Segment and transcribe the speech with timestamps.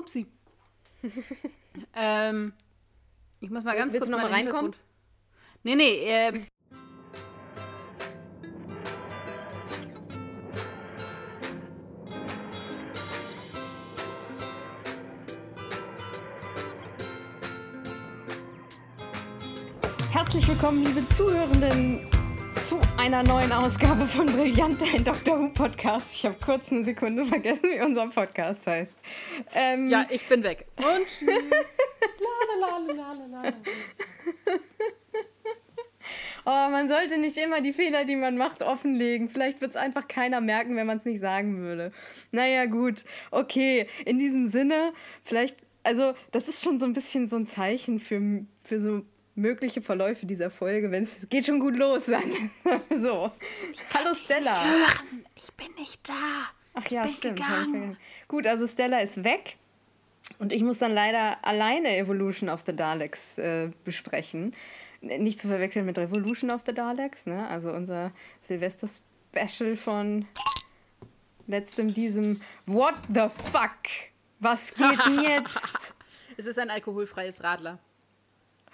[0.00, 0.26] Upsi.
[1.94, 2.54] ähm,
[3.40, 4.74] ich muss mal ganz Willst kurz du noch mal meinen reinkommen?
[5.62, 6.40] Nee, nee, äh,
[20.10, 22.08] Herzlich willkommen, liebe Zuhörenden,
[22.66, 25.38] zu einer neuen Ausgabe von Brillant, ein Dr.
[25.38, 26.14] Who Podcast.
[26.14, 28.99] Ich habe kurz eine Sekunde vergessen, wie unser Podcast heißt.
[29.54, 30.66] Ähm, ja, ich bin weg.
[30.76, 31.50] Und tschüss.
[36.46, 39.28] Oh, man sollte nicht immer die Fehler, die man macht, offenlegen.
[39.28, 41.92] Vielleicht wird es einfach keiner merken, wenn man es nicht sagen würde.
[42.32, 43.04] Naja, gut.
[43.30, 48.00] Okay, in diesem Sinne, vielleicht, also, das ist schon so ein bisschen so ein Zeichen
[48.00, 49.02] für, für so
[49.34, 52.20] mögliche Verläufe dieser Folge, wenn es geht schon gut los, wir
[53.00, 53.30] so.
[53.94, 54.86] Hallo Stella.
[55.36, 56.50] Ich bin nicht da.
[56.74, 57.98] Ach ich ja, bin stimmt.
[58.28, 59.56] Gut, also Stella ist weg.
[60.38, 64.54] Und ich muss dann leider alleine Evolution of the Daleks äh, besprechen.
[65.00, 67.48] Nicht zu verwechseln mit Revolution of the Daleks, ne?
[67.48, 68.12] Also unser
[68.42, 70.26] Silvester-Special von
[71.46, 73.78] letztem diesem What the fuck?
[74.38, 75.94] Was geht denn jetzt?
[76.36, 77.78] Es ist ein alkoholfreies Radler.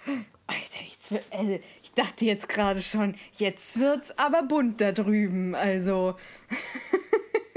[0.05, 5.53] Alter, jetzt wird, also, ich dachte jetzt gerade schon, jetzt wird's aber bunt da drüben.
[5.53, 6.15] Also,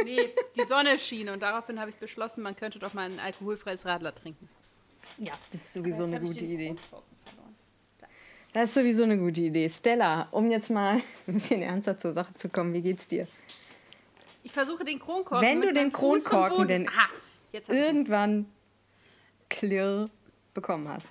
[0.05, 3.87] Nee, die Sonne schien und daraufhin habe ich beschlossen, man könnte doch mal ein alkoholfreies
[3.87, 4.49] Radler trinken.
[5.19, 6.77] ja, das ist sowieso eine gute Idee.
[8.53, 9.69] Das ist sowieso eine gute Idee.
[9.69, 10.95] Stella, um jetzt mal
[11.27, 13.27] ein bisschen ernster zur Sache zu kommen, wie geht's dir?
[14.43, 15.47] Ich versuche den Kronkorken.
[15.47, 17.09] Wenn mit du den Kronkorken denn Aha.
[17.69, 18.47] Irgendwann
[19.49, 20.09] klirr
[20.55, 21.09] bekommen hast.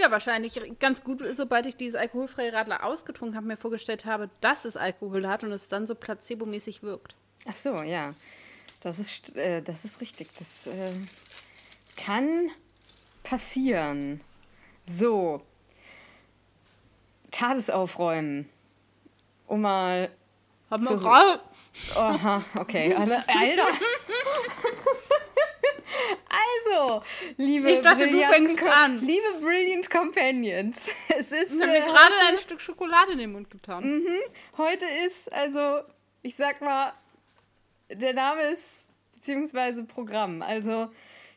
[0.00, 4.64] Ja, wahrscheinlich ganz gut sobald ich dieses alkoholfreie Radler ausgetrunken habe, mir vorgestellt habe, dass
[4.64, 7.14] es Alkohol hat und es dann so placebomäßig wirkt.
[7.48, 8.14] Ach so, ja.
[8.80, 10.28] Das ist, st- äh, das ist richtig.
[10.38, 10.92] Das äh,
[12.02, 12.48] kann
[13.22, 14.22] passieren.
[14.86, 15.42] So.
[17.30, 18.48] Tades aufräumen.
[19.46, 20.10] Um mal.
[20.70, 21.40] Wir gerade.
[21.94, 22.94] Aha, okay.
[22.94, 23.66] Alle, Alter.
[26.30, 27.02] Also,
[27.36, 29.00] liebe Ich dachte, du fängst an.
[29.00, 30.88] Liebe Brilliant Companions.
[31.08, 34.06] Es ist Ich habe mir gerade ein Stück Schokolade in den Mund getan.
[34.56, 35.80] Heute ist, also,
[36.22, 36.92] ich sag mal,
[37.90, 40.42] der Name ist, beziehungsweise Programm.
[40.42, 40.90] Also,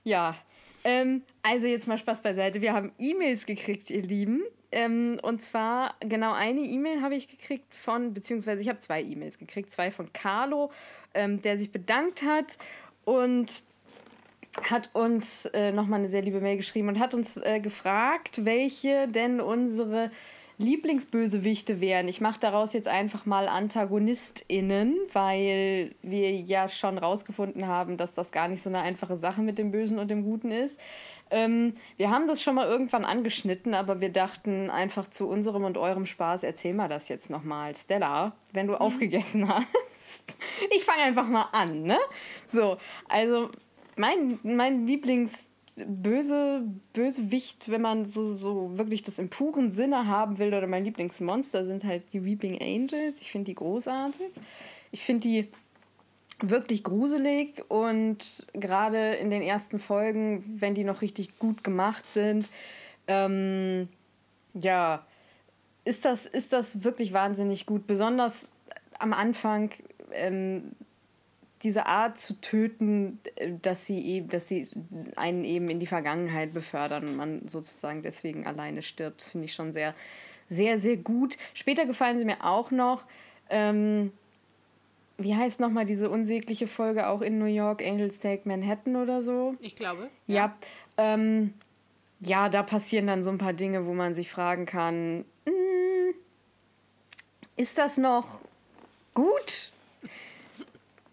[0.04, 0.36] ja.
[0.84, 2.62] Ähm, also, jetzt mal Spaß beiseite.
[2.62, 4.44] Wir haben E-Mails gekriegt, ihr Lieben.
[4.72, 9.40] Ähm, und zwar, genau eine E-Mail habe ich gekriegt von, beziehungsweise ich habe zwei E-Mails
[9.40, 9.72] gekriegt.
[9.72, 10.72] Zwei von Carlo,
[11.14, 12.58] ähm, der sich bedankt hat
[13.06, 13.64] und
[14.62, 19.08] hat uns äh, nochmal eine sehr liebe Mail geschrieben und hat uns äh, gefragt, welche
[19.08, 20.12] denn unsere
[20.60, 22.08] Lieblingsbösewichte wären.
[22.08, 28.32] Ich mache daraus jetzt einfach mal AntagonistInnen, weil wir ja schon rausgefunden haben, dass das
[28.32, 30.80] gar nicht so eine einfache Sache mit dem Bösen und dem Guten ist.
[31.32, 35.80] Ähm, wir haben das schon mal irgendwann angeschnitten, aber wir dachten einfach zu unserem und
[35.80, 37.74] eurem Spaß, erzähl mal das jetzt nochmal.
[37.76, 40.38] Stella, wenn du aufgegessen hast.
[40.76, 41.98] Ich fange einfach mal an, ne?
[42.50, 42.78] So,
[43.10, 43.50] also
[43.96, 45.32] mein, mein Lieblings
[45.76, 50.86] böse Bösewicht, wenn man so, so wirklich das im puren Sinne haben will, oder mein
[50.86, 53.16] Lieblingsmonster sind halt die Weeping Angels.
[53.22, 54.28] Ich finde die großartig.
[54.92, 55.48] Ich finde die
[56.42, 62.48] wirklich gruselig und gerade in den ersten Folgen, wenn die noch richtig gut gemacht sind,
[63.08, 63.88] ähm,
[64.54, 65.06] ja,
[65.86, 67.88] ist das, ist das wirklich wahnsinnig gut.
[67.88, 68.48] Besonders
[69.00, 69.72] am Anfang,
[70.12, 70.72] ähm,
[71.64, 74.68] diese Art zu töten, äh, dass sie eben, dass sie
[75.16, 79.74] einen eben in die Vergangenheit befördern und man sozusagen deswegen alleine stirbt, finde ich schon
[79.74, 79.96] sehr,
[80.50, 81.38] sehr, sehr gut.
[81.54, 83.06] Später gefallen sie mir auch noch.
[83.50, 84.12] Ähm,
[85.18, 89.54] wie heißt nochmal diese unsägliche Folge auch in New York, Angels Take Manhattan oder so?
[89.62, 90.10] Ich glaube.
[90.28, 90.56] Ja.
[90.98, 91.54] Ähm,
[92.20, 96.14] ja, da passieren dann so ein paar Dinge, wo man sich fragen kann, "Mm,
[97.56, 98.42] ist das noch
[99.14, 99.72] gut?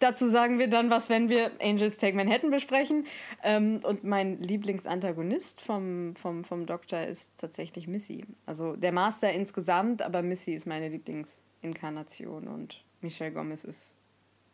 [0.00, 3.06] Dazu sagen wir dann was, wenn wir Angels Take Manhattan besprechen.
[3.42, 8.24] Ähm, und mein Lieblingsantagonist vom, vom, vom Doktor ist tatsächlich Missy.
[8.46, 13.94] Also der Master insgesamt, aber Missy ist meine Lieblingsinkarnation und Michelle Gomez ist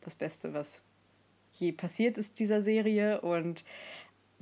[0.03, 0.83] das Beste, was
[1.53, 3.65] je passiert ist dieser Serie und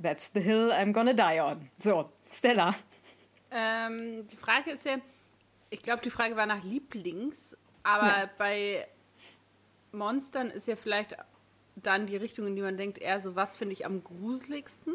[0.01, 1.69] that's the hill I'm gonna die on.
[1.77, 2.75] So, Stella.
[3.51, 4.97] Ähm, die Frage ist ja,
[5.69, 8.29] ich glaube, die Frage war nach Lieblings, aber Ja.
[8.37, 8.87] bei
[9.97, 11.15] Monstern ist ja vielleicht
[11.75, 14.93] dann die Richtung, in die man denkt, eher so, was finde ich am gruseligsten?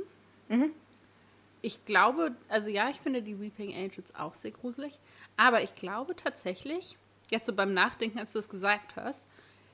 [1.62, 4.98] Ich glaube, also ja, ich finde die Weeping Angels auch sehr gruselig,
[5.36, 6.96] aber ich glaube tatsächlich,
[7.30, 9.24] jetzt so beim Nachdenken, als du es gesagt hast,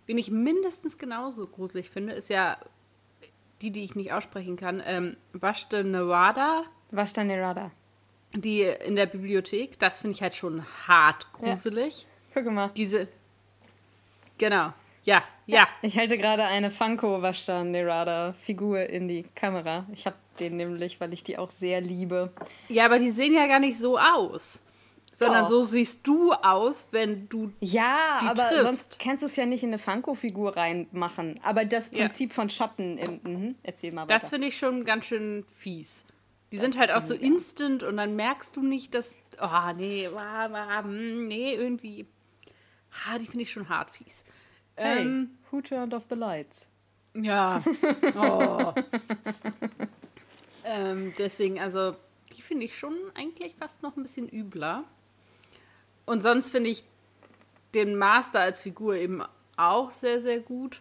[0.06, 2.58] wen ich mindestens genauso gruselig finde, ist ja
[3.62, 6.64] die, die ich nicht aussprechen kann, ähm, Vashta Nevada.
[6.90, 7.70] Vashta Nerada.
[8.34, 12.06] Die in der Bibliothek, das finde ich halt schon hart gruselig.
[12.34, 12.43] Ja.
[12.43, 12.70] Guck mal.
[12.76, 13.08] Diese.
[14.37, 14.75] Genau.
[15.06, 15.69] Ja, ja.
[15.82, 19.87] Ich halte gerade eine Funko Vashta Nerada Figur in die Kamera.
[19.93, 22.32] Ich habe den nämlich, weil ich die auch sehr liebe.
[22.69, 24.64] Ja, aber die sehen ja gar nicht so aus.
[25.12, 25.50] Sondern Doch.
[25.50, 27.53] so siehst du aus, wenn du.
[27.61, 28.62] Ja, die aber triffst.
[28.62, 31.41] sonst kannst du es ja nicht in eine Funko-Figur reinmachen.
[31.43, 32.35] Aber das Prinzip ja.
[32.35, 33.20] von Schatten im.
[33.23, 34.19] Mh, erzähl mal weiter.
[34.19, 36.05] Das finde ich schon ganz schön fies.
[36.50, 39.19] Die das sind halt auch so instant und dann merkst du nicht, dass.
[39.41, 42.06] Oh, nee, hm, nee, irgendwie.
[43.09, 44.25] Ah, die finde ich schon hart fies.
[44.76, 46.69] Hey, ähm, who turned off the lights?
[47.14, 47.62] Ja.
[48.14, 48.73] Oh.
[50.64, 51.96] ähm, deswegen, also,
[52.37, 54.84] die finde ich schon eigentlich fast noch ein bisschen übler.
[56.05, 56.84] Und sonst finde ich
[57.75, 59.23] den Master als Figur eben
[59.56, 60.81] auch sehr, sehr gut.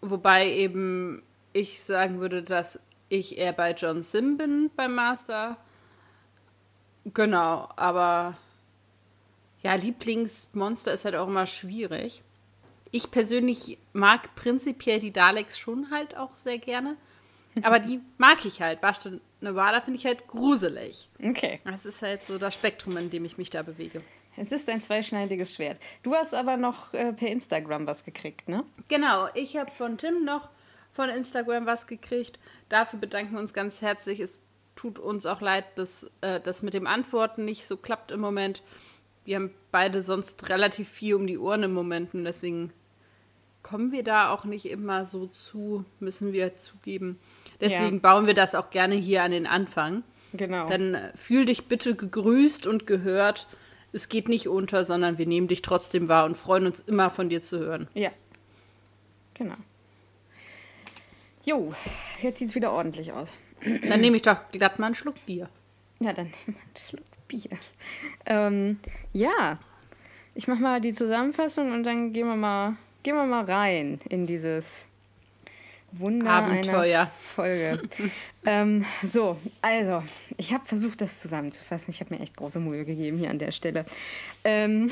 [0.00, 1.22] Wobei eben
[1.52, 5.56] ich sagen würde, dass ich eher bei John Sim bin beim Master.
[7.04, 8.36] Genau, aber
[9.62, 12.23] ja, Lieblingsmonster ist halt auch immer schwierig.
[12.94, 16.96] Ich persönlich mag prinzipiell die Daleks schon halt auch sehr gerne.
[17.64, 18.80] Aber die mag ich halt.
[18.80, 19.10] Basta
[19.40, 21.10] Nevada finde ich halt gruselig.
[21.20, 21.58] Okay.
[21.64, 24.00] Das ist halt so das Spektrum, in dem ich mich da bewege.
[24.36, 25.80] Es ist ein zweischneidiges Schwert.
[26.04, 28.62] Du hast aber noch äh, per Instagram was gekriegt, ne?
[28.86, 29.26] Genau.
[29.34, 30.48] Ich habe von Tim noch
[30.92, 32.38] von Instagram was gekriegt.
[32.68, 34.20] Dafür bedanken wir uns ganz herzlich.
[34.20, 34.40] Es
[34.76, 38.62] tut uns auch leid, dass äh, das mit dem Antworten nicht so klappt im Moment.
[39.24, 42.72] Wir haben beide sonst relativ viel um die Ohren im Moment und deswegen
[43.64, 47.18] kommen wir da auch nicht immer so zu, müssen wir zugeben.
[47.60, 48.00] Deswegen ja.
[48.00, 50.04] bauen wir das auch gerne hier an den Anfang.
[50.32, 50.68] Genau.
[50.68, 53.48] Dann äh, fühl dich bitte gegrüßt und gehört.
[53.92, 57.28] Es geht nicht unter, sondern wir nehmen dich trotzdem wahr und freuen uns immer von
[57.28, 57.88] dir zu hören.
[57.94, 58.10] Ja.
[59.34, 59.56] Genau.
[61.44, 61.74] Jo,
[62.20, 63.34] jetzt sieht es wieder ordentlich aus.
[63.88, 65.48] Dann nehme ich doch glatt mal einen Schluck Bier.
[66.00, 67.58] Ja, dann nehme ich einen Schluck Bier.
[68.26, 68.78] Ähm,
[69.12, 69.58] ja,
[70.34, 74.26] ich mache mal die Zusammenfassung und dann gehen wir mal, gehen wir mal rein in
[74.26, 74.86] dieses
[75.92, 77.02] Wunder Abenteuer.
[77.02, 77.82] einer Folge.
[78.46, 80.02] ähm, so, also,
[80.36, 81.90] ich habe versucht, das zusammenzufassen.
[81.90, 83.84] Ich habe mir echt große Mühe gegeben hier an der Stelle.
[84.42, 84.90] Ähm,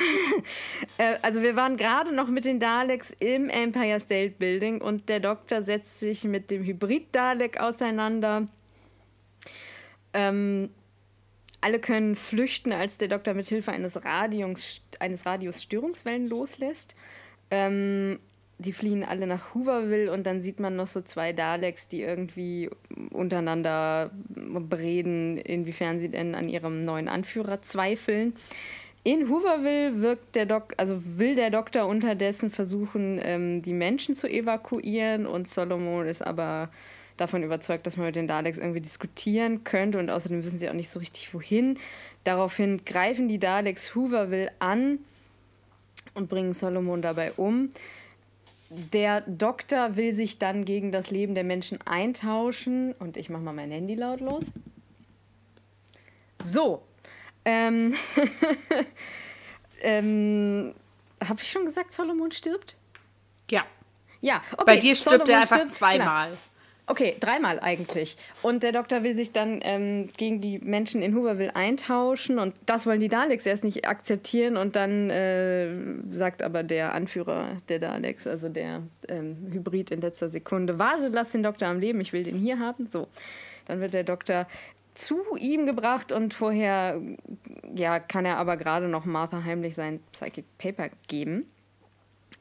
[0.99, 5.19] äh, also, wir waren gerade noch mit den Daleks im Empire State Building und der
[5.19, 8.47] Doktor setzt sich mit dem Hybrid-Dalek auseinander.
[10.13, 10.71] Ähm,
[11.61, 16.95] alle können flüchten, als der Doktor mit Hilfe eines, Radiums, eines Radios Störungswellen loslässt.
[17.53, 18.19] Ähm,
[18.59, 22.71] die fliehen alle nach Hooverville und dann sieht man noch so zwei Daleks, die irgendwie
[23.11, 28.35] untereinander bereden, inwiefern sie denn an ihrem neuen Anführer zweifeln.
[29.05, 34.29] In Hooverville wirkt der Dok also will der Doktor unterdessen versuchen, ähm, die Menschen zu
[34.29, 36.71] evakuieren und Solomon ist aber
[37.17, 40.75] davon überzeugt, dass man mit den Daleks irgendwie diskutieren könnte und außerdem wissen sie auch
[40.75, 41.79] nicht so richtig wohin.
[42.25, 45.01] Daraufhin greifen die Daleks Hooverville an
[46.15, 47.71] und bringen Solomon dabei um.
[48.71, 52.95] Der Doktor will sich dann gegen das Leben der Menschen eintauschen.
[52.99, 54.45] Und ich mache mal mein Handy lautlos.
[56.43, 56.83] So.
[57.45, 57.95] Ähm.
[59.83, 60.75] ähm
[61.23, 62.77] Habe ich schon gesagt, Solomon stirbt?
[63.51, 63.67] Ja.
[64.23, 64.65] Ja, okay.
[64.65, 66.29] Bei dir stirbt Solomon er einfach stirbt, zweimal.
[66.31, 66.41] Genau.
[66.89, 68.17] Okay, dreimal eigentlich.
[68.43, 72.87] Und der Doktor will sich dann ähm, gegen die Menschen in Hooverville eintauschen und das
[72.87, 75.71] wollen die Daleks erst nicht akzeptieren und dann äh,
[76.11, 81.31] sagt aber der Anführer der Daleks, also der ähm, Hybrid in letzter Sekunde, warte, lass
[81.31, 82.87] den Doktor am Leben, ich will den hier haben.
[82.87, 83.07] So,
[83.67, 84.49] dann wird der Doktor
[84.97, 87.01] zu ihm gebracht und vorher
[87.77, 91.47] ja, kann er aber gerade noch Martha heimlich sein Psychic Paper geben.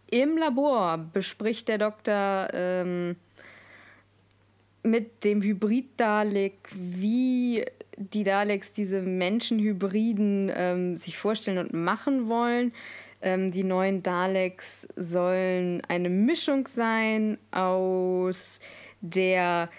[0.10, 2.48] Im Labor bespricht der Doktor...
[2.54, 3.18] Ähm,
[4.84, 7.66] mit dem Hybrid-Dalek, wie
[7.98, 12.74] die Daleks diese Menschenhybriden ähm, sich vorstellen und machen wollen.
[13.22, 18.60] Ähm, die neuen Daleks sollen eine Mischung sein aus
[19.02, 19.70] der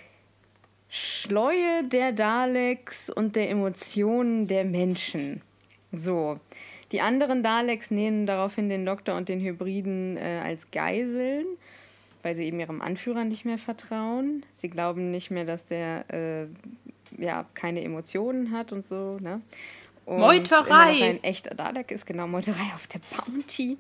[0.88, 5.40] Schleue der Daleks und der Emotionen der Menschen.
[5.90, 6.38] So.
[6.92, 11.46] Die anderen Daleks nehmen daraufhin den Doktor und den Hybriden äh, als Geiseln
[12.22, 14.44] weil sie eben ihrem Anführer nicht mehr vertrauen.
[14.52, 16.46] Sie glauben nicht mehr, dass der äh,
[17.18, 19.18] ja keine Emotionen hat und so.
[19.20, 19.40] Ne?
[20.04, 21.02] Und Meuterei!
[21.02, 23.78] Ein echter Dalek ist, genau, Meuterei auf der Bounty.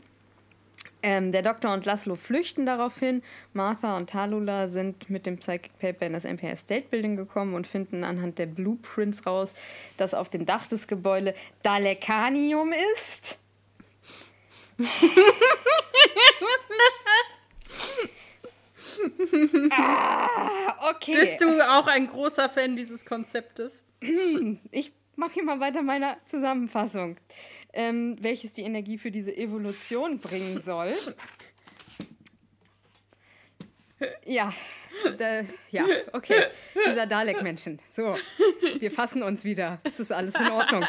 [1.04, 3.22] Ähm, der Doktor und Laszlo flüchten daraufhin.
[3.54, 7.66] Martha und Talula sind mit dem Psychic Paper in das Empire State Building gekommen und
[7.66, 9.52] finden anhand der Blueprints raus,
[9.96, 11.34] dass auf dem Dach des Gebäudes
[11.64, 13.40] Dalekanium ist.
[19.70, 21.14] ah, okay.
[21.14, 23.84] Bist du auch ein großer Fan dieses Konzeptes?
[24.70, 27.16] Ich mache hier mal weiter meine Zusammenfassung,
[27.72, 30.94] ähm, welches die Energie für diese Evolution bringen soll.
[34.24, 34.52] Ja,
[35.18, 36.46] da, ja, okay.
[36.86, 37.78] Dieser Dalek-Menschen.
[37.90, 38.16] So,
[38.78, 39.80] wir fassen uns wieder.
[39.84, 40.84] Es ist alles in Ordnung.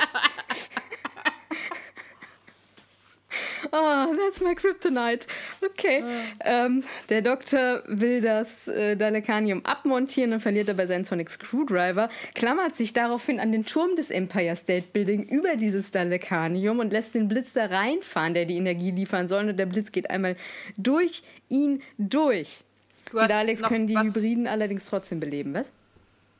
[3.75, 5.25] Oh, that's my kryptonite.
[5.65, 6.03] Okay.
[6.03, 6.65] Ah.
[6.65, 12.75] Ähm, der Doktor will das äh, Dalekanium abmontieren und verliert dabei seinen Sonic Screwdriver, klammert
[12.75, 17.27] sich daraufhin an den Turm des Empire State Building über dieses Dalekanium und lässt den
[17.27, 19.49] Blitz da reinfahren, der die Energie liefern soll.
[19.49, 20.35] Und der Blitz geht einmal
[20.77, 22.63] durch ihn durch.
[23.11, 25.65] die Daleks können die Hybriden allerdings trotzdem beleben, was?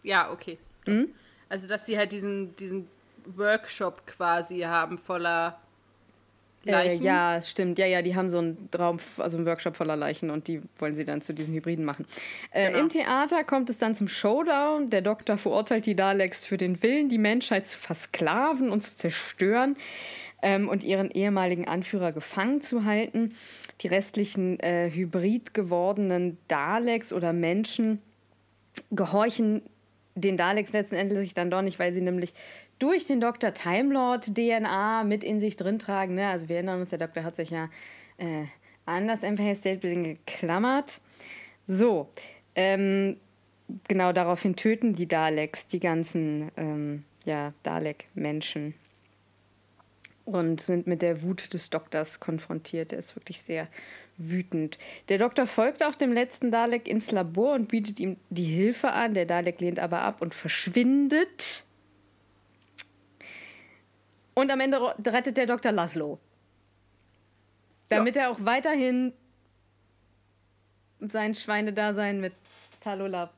[0.04, 0.60] Ja, okay.
[0.86, 1.10] Mhm?
[1.50, 2.88] Also, dass sie halt diesen, diesen
[3.26, 5.60] Workshop quasi haben voller
[6.66, 7.02] Leichen?
[7.02, 7.80] Äh, ja, stimmt.
[7.80, 10.96] Ja, ja, die haben so einen Raum, also einen Workshop voller Leichen und die wollen
[10.96, 12.06] sie dann zu diesen Hybriden machen.
[12.52, 12.80] Äh, genau.
[12.80, 14.90] Im Theater kommt es dann zum Showdown.
[14.90, 19.76] Der Doktor verurteilt die Daleks für den Willen, die Menschheit zu versklaven und zu zerstören
[20.42, 23.36] ähm, und ihren ehemaligen Anführer gefangen zu halten.
[23.82, 28.02] Die restlichen äh, hybrid gewordenen Daleks oder Menschen
[28.92, 29.62] gehorchen
[30.16, 32.34] den Daleks letztendlich dann doch nicht, weil sie nämlich
[32.84, 33.54] durch den Dr.
[33.54, 36.16] Timelord DNA mit in sich drin tragen.
[36.16, 36.28] Ne?
[36.28, 37.70] Also wir erinnern uns, der Doktor hat sich ja
[38.18, 38.44] äh,
[38.86, 41.00] an das Empire State Building geklammert.
[41.66, 42.10] So,
[42.56, 43.16] ähm,
[43.88, 48.74] genau daraufhin töten die Daleks die ganzen ähm, ja, Dalek-Menschen
[50.26, 52.92] und sind mit der Wut des Doktors konfrontiert.
[52.92, 53.70] Er ist wirklich sehr
[54.18, 54.78] wütend.
[55.08, 59.14] Der Doktor folgt auch dem letzten Dalek ins Labor und bietet ihm die Hilfe an.
[59.14, 61.64] Der Dalek lehnt aber ab und verschwindet.
[64.36, 65.72] Und am Ende rettet der Dr.
[65.72, 66.20] Laszlo.
[67.90, 68.24] Damit ja.
[68.24, 69.14] er auch weiterhin
[71.00, 72.34] sein Schweinedasein mit
[72.82, 73.30] Talola.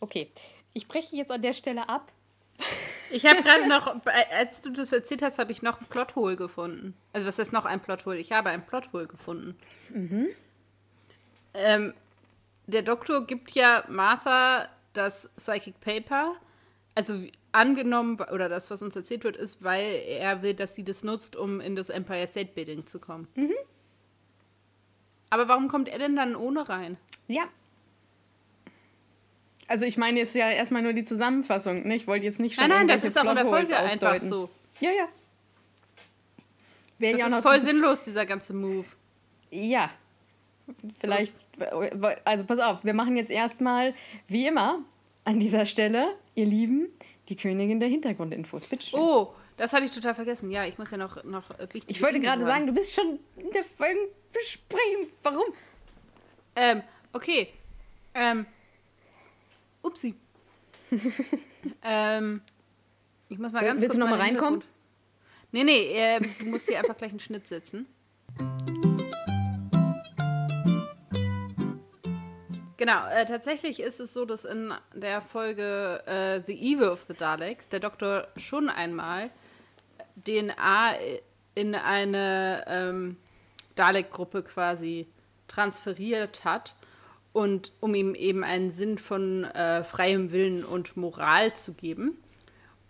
[0.00, 0.30] Okay,
[0.72, 2.12] ich breche jetzt an der Stelle ab.
[3.10, 3.96] Ich habe gerade noch,
[4.30, 6.94] als du das erzählt hast, habe ich noch ein Plothole gefunden.
[7.12, 8.18] Also was ist noch ein Plothole?
[8.18, 9.58] Ich habe ein Plothole gefunden.
[9.88, 10.28] Mhm.
[11.54, 11.94] Ähm,
[12.66, 16.36] der Doktor gibt ja Martha das Psychic Paper.
[16.94, 21.02] Also angenommen, oder das, was uns erzählt wird, ist, weil er will, dass sie das
[21.02, 23.28] nutzt, um in das Empire State Building zu kommen.
[23.34, 23.54] Mhm.
[25.30, 26.96] Aber warum kommt er denn dann ohne rein?
[27.28, 27.44] Ja.
[29.68, 31.86] Also ich meine jetzt ja erstmal nur die Zusammenfassung.
[31.86, 31.94] Ne?
[31.94, 34.06] Ich wollte jetzt nicht schon Nein, nein, das ist auch in der Folge ausdeuten.
[34.06, 34.50] einfach so.
[34.80, 35.08] Ja, ja.
[36.98, 38.86] Wäre das ja ist voll sinnlos, dieser ganze Move.
[39.50, 39.90] Ja.
[41.00, 41.40] Vielleicht,
[42.24, 43.94] also pass auf, wir machen jetzt erstmal,
[44.28, 44.80] wie immer,
[45.24, 46.88] an dieser Stelle, ihr Lieben,
[47.30, 48.66] die Königin der Hintergrundinfos.
[48.66, 49.00] Bitte schön.
[49.00, 50.50] Oh, das hatte ich total vergessen.
[50.50, 51.84] Ja, ich muss ja noch, noch wichtig.
[51.86, 55.12] Ich wollte gerade sagen, du bist schon in der Folgenbesprechung.
[55.22, 55.44] Warum?
[56.56, 56.82] Ähm,
[57.12, 57.48] okay.
[58.14, 58.46] Ähm.
[59.82, 60.14] Upsi.
[61.82, 62.42] ähm.
[63.28, 63.80] Ich muss mal so, ganz willst kurz.
[63.80, 64.64] Willst du noch mal reinkommen?
[65.52, 67.86] Nee, nee, äh, du musst hier einfach gleich einen Schnitt setzen.
[72.80, 77.12] Genau, äh, tatsächlich ist es so, dass in der Folge äh, The Evil of the
[77.12, 79.28] Daleks der Doktor schon einmal
[80.26, 80.94] DNA
[81.54, 83.18] in eine ähm,
[83.74, 85.08] Dalek-Gruppe quasi
[85.46, 86.74] transferiert hat
[87.34, 92.16] und um ihm eben einen Sinn von äh, freiem Willen und Moral zu geben.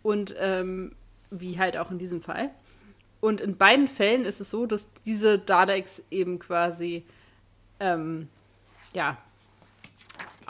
[0.05, 0.95] Und ähm,
[1.33, 2.51] wie halt auch in diesem Fall.
[3.21, 7.05] Und in beiden Fällen ist es so, dass diese Daleks eben quasi
[7.81, 8.29] ähm,
[8.95, 9.19] ja,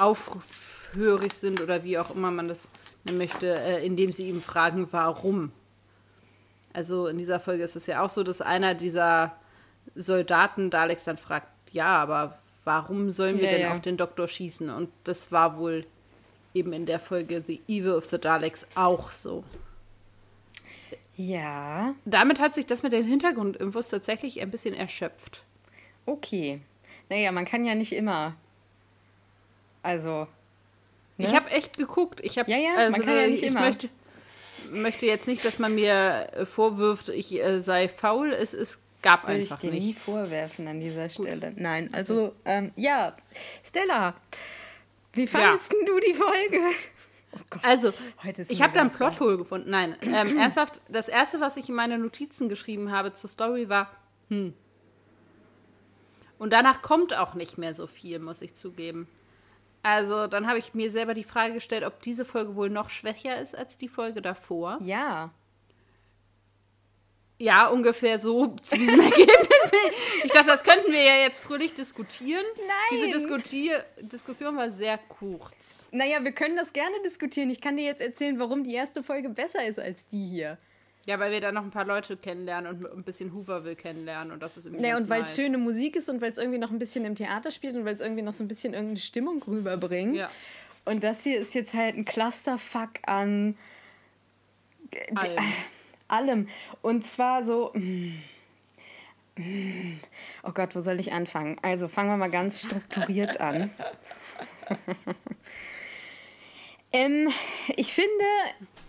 [0.00, 2.70] aufhörig sind oder wie auch immer man das
[3.12, 5.52] möchte, äh, indem sie ihm fragen, warum.
[6.72, 9.36] Also in dieser Folge ist es ja auch so, dass einer dieser
[9.94, 13.74] Soldaten Daleks dann fragt, ja, aber warum sollen wir ja, denn ja.
[13.74, 14.70] auf den Doktor schießen?
[14.70, 15.86] Und das war wohl
[16.54, 19.44] eben in der Folge The Evil of the Daleks auch so.
[21.16, 21.94] Ja.
[22.04, 25.42] Damit hat sich das mit den Hintergrundinfos tatsächlich ein bisschen erschöpft.
[26.06, 26.60] Okay.
[27.08, 28.34] Naja, man kann ja nicht immer
[29.82, 30.26] also.
[31.16, 31.26] Ne?
[31.26, 32.20] Ich habe echt geguckt.
[32.22, 33.60] Ich habe ja, ja, also, man kann ja nicht ich immer.
[33.60, 33.88] Möchte,
[34.70, 38.32] möchte jetzt nicht, dass man mir äh, vorwirft, ich äh, sei faul.
[38.32, 41.50] Es, es gab das einfach ich dir nicht vorwerfen an dieser Stelle.
[41.50, 41.60] Gut.
[41.60, 43.16] Nein, also ähm, ja,
[43.64, 44.14] Stella,
[45.12, 45.78] wie fandest ja.
[45.86, 46.60] du die Folge?
[47.32, 47.92] Oh also,
[48.48, 49.70] ich habe da ein Plothole gefunden.
[49.70, 53.90] Nein, ähm, ernsthaft, das erste, was ich in meine Notizen geschrieben habe zur Story war,
[54.30, 54.54] hm.
[56.38, 59.06] Und danach kommt auch nicht mehr so viel, muss ich zugeben.
[59.82, 63.40] Also dann habe ich mir selber die Frage gestellt, ob diese Folge wohl noch schwächer
[63.40, 64.78] ist als die Folge davor.
[64.82, 65.30] Ja.
[67.38, 69.48] Ja, ungefähr so zu diesem Ergebnis.
[70.24, 72.44] Ich dachte, das könnten wir ja jetzt fröhlich diskutieren.
[72.58, 72.66] Nein.
[72.90, 75.88] Diese Diskutier Diskussion war sehr kurz.
[75.90, 77.48] Naja, wir können das gerne diskutieren.
[77.48, 80.58] Ich kann dir jetzt erzählen, warum die erste Folge besser ist als die hier.
[81.06, 84.42] Ja, weil wir da noch ein paar Leute kennenlernen und ein bisschen Hooverville kennenlernen und
[84.42, 85.30] das ist irgendwie ganz und weil nice.
[85.30, 87.84] es schöne Musik ist und weil es irgendwie noch ein bisschen im Theater spielt und
[87.84, 90.16] weil es irgendwie noch so ein bisschen irgendeine Stimmung rüberbringt.
[90.16, 90.30] Ja.
[90.84, 93.56] Und das hier ist jetzt halt ein Clusterfuck an
[95.14, 95.38] Allem.
[96.08, 96.48] allem.
[96.82, 97.72] Und zwar so.
[97.74, 98.22] mm,
[99.36, 100.00] mm,
[100.42, 101.56] Oh Gott, wo soll ich anfangen?
[101.62, 103.70] Also fangen wir mal ganz strukturiert an.
[106.92, 107.32] ähm,
[107.76, 108.24] ich finde,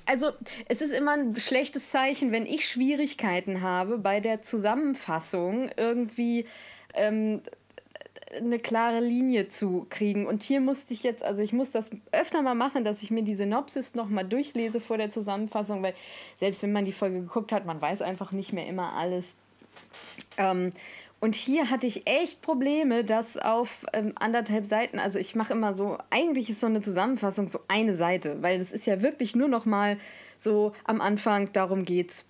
[0.05, 0.31] also
[0.67, 6.45] es ist immer ein schlechtes Zeichen, wenn ich Schwierigkeiten habe bei der Zusammenfassung irgendwie
[6.93, 7.41] ähm,
[8.35, 10.25] eine klare Linie zu kriegen.
[10.25, 13.23] Und hier musste ich jetzt, also ich muss das öfter mal machen, dass ich mir
[13.23, 15.93] die Synopsis nochmal durchlese vor der Zusammenfassung, weil
[16.37, 19.35] selbst wenn man die Folge geguckt hat, man weiß einfach nicht mehr immer alles.
[20.37, 20.71] Ähm,
[21.21, 25.73] und hier hatte ich echt Probleme, dass auf ähm, anderthalb Seiten, also ich mache immer
[25.75, 29.47] so, eigentlich ist so eine Zusammenfassung so eine Seite, weil das ist ja wirklich nur
[29.47, 29.97] noch mal
[30.39, 32.25] so am Anfang, darum geht's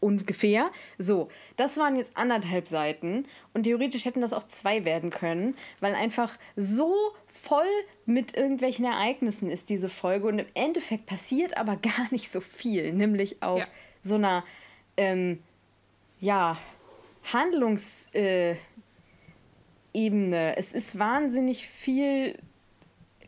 [0.00, 0.70] ungefähr.
[0.98, 5.94] So, das waren jetzt anderthalb Seiten und theoretisch hätten das auch zwei werden können, weil
[5.94, 6.92] einfach so
[7.28, 7.62] voll
[8.04, 12.92] mit irgendwelchen Ereignissen ist diese Folge und im Endeffekt passiert aber gar nicht so viel,
[12.92, 13.66] nämlich auf Ja.
[14.02, 14.42] so einer,
[14.96, 15.38] ähm,
[16.18, 16.58] ja,
[17.32, 18.56] Handlungsebene.
[19.94, 22.38] Äh, es ist wahnsinnig viel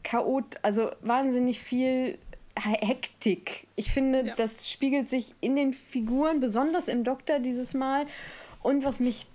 [0.03, 2.19] Chaot, also wahnsinnig viel
[2.57, 3.67] He- Hektik.
[3.77, 4.35] Ich finde, Ja.
[4.37, 8.07] das spiegelt sich in den Figuren, besonders im Doktor dieses Mal.
[8.63, 9.27] Und was mich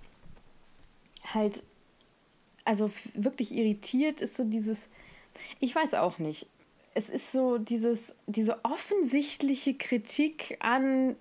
[1.24, 1.62] halt,
[2.64, 4.88] also wirklich irritiert, ist so dieses,
[5.60, 6.46] ich weiß auch nicht.
[6.94, 11.14] Es ist so dieses, diese offensichtliche Kritik an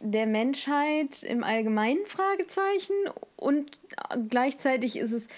[0.00, 2.94] der Menschheit im allgemeinen Fragezeichen
[3.36, 3.78] und
[4.28, 5.28] gleichzeitig ist es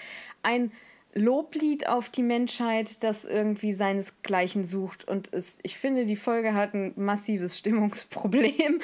[0.41, 0.71] ein
[1.13, 6.73] Loblied auf die Menschheit, das irgendwie seinesgleichen sucht und es, ich finde, die Folge hat
[6.73, 8.81] ein massives Stimmungsproblem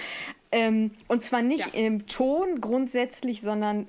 [0.51, 1.80] ähm, und zwar nicht Ja.
[1.82, 3.88] im Ton grundsätzlich, sondern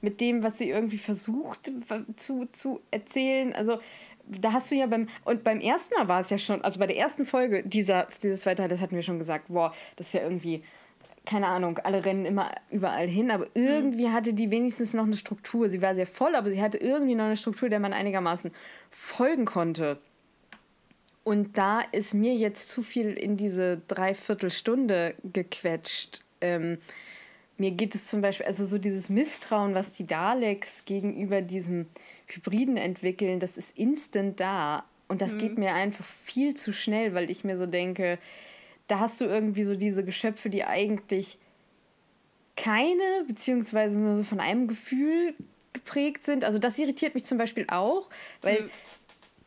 [0.00, 1.72] mit dem, was sie irgendwie versucht
[2.16, 3.54] zu, zu erzählen.
[3.54, 3.78] Also
[4.26, 6.86] da hast du ja beim, und beim ersten Mal war es ja schon, also bei
[6.86, 10.22] der ersten Folge dieser, dieses zweite, das hatten wir schon gesagt, boah, das ist ja
[10.22, 10.62] irgendwie,
[11.26, 15.70] keine Ahnung, alle rennen immer überall hin, aber irgendwie hatte die wenigstens noch eine Struktur.
[15.70, 18.50] Sie war sehr voll, aber sie hatte irgendwie noch eine Struktur, der man einigermaßen
[18.90, 19.98] folgen konnte.
[21.22, 26.22] Und da ist mir jetzt zu viel in diese Dreiviertelstunde gequetscht.
[26.42, 26.78] Ähm,
[27.56, 31.86] mir geht es zum Beispiel, also so dieses Misstrauen, was die Daleks gegenüber diesem
[32.26, 34.84] Hybriden entwickeln, das ist instant da.
[35.08, 38.18] Und das geht mir einfach viel zu schnell, weil ich mir so denke,
[38.88, 41.38] da hast du irgendwie so diese Geschöpfe, die eigentlich
[42.56, 45.34] keine, beziehungsweise nur so von einem Gefühl
[45.72, 46.44] geprägt sind.
[46.44, 48.08] Also das irritiert mich zum Beispiel auch,
[48.42, 48.70] weil Mhm.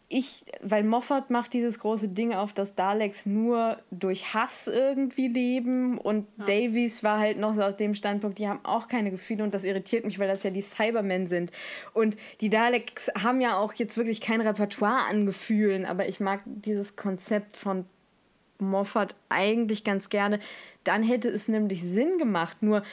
[0.10, 5.98] ich, weil Moffat macht dieses große Ding auf, dass Daleks nur durch Hass irgendwie leben
[5.98, 9.54] und Davies war halt noch so auf dem Standpunkt, die haben auch keine Gefühle und
[9.54, 11.52] das irritiert mich, weil das ja die Cybermen sind.
[11.94, 16.42] Und die Daleks haben ja auch jetzt wirklich kein Repertoire an Gefühlen, aber ich mag
[16.46, 17.86] dieses Konzept von
[18.60, 20.40] Moffat eigentlich ganz gerne.
[20.84, 22.84] Dann hätte es nämlich Sinn gemacht, nur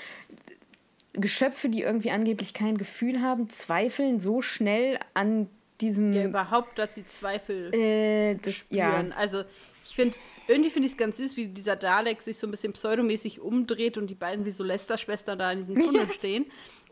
[1.12, 5.48] Geschöpfe, die irgendwie angeblich kein Gefühl haben, zweifeln so schnell an
[5.81, 8.90] diesem Ja, überhaupt, dass sie Zweifel äh, das, ja.
[8.90, 9.12] spüren.
[9.12, 9.44] Also
[9.85, 10.16] ich finde,
[10.48, 13.96] irgendwie finde ich es ganz süß, wie dieser Dalek sich so ein bisschen pseudomäßig umdreht
[13.96, 16.46] und die beiden wie so Lester-Schwestern da in diesem Tunnel stehen.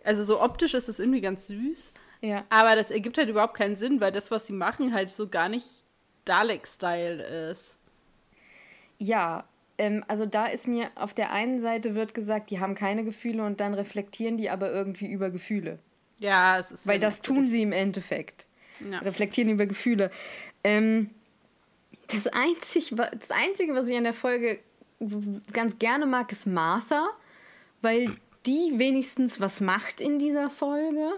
[0.05, 1.93] Also so optisch ist es irgendwie ganz süß.
[2.21, 2.45] Ja.
[2.49, 5.49] Aber das ergibt halt überhaupt keinen Sinn, weil das, was sie machen, halt so gar
[5.49, 5.67] nicht
[6.25, 7.77] Dalek-Style ist.
[8.99, 9.45] Ja,
[9.79, 13.45] ähm, also da ist mir auf der einen Seite wird gesagt, die haben keine Gefühle
[13.45, 15.79] und dann reflektieren die aber irgendwie über Gefühle.
[16.19, 16.87] Ja, es ist.
[16.87, 18.47] Weil das tun sie im Endeffekt.
[18.91, 19.01] Ja.
[19.01, 20.11] Reflektieren über Gefühle.
[20.63, 21.11] Ähm,
[22.09, 24.61] das, Einzig, das Einzige, was ich an der Folge
[25.53, 27.09] ganz gerne mag, ist Martha,
[27.81, 28.07] weil
[28.47, 31.13] die wenigstens was macht in dieser Folge.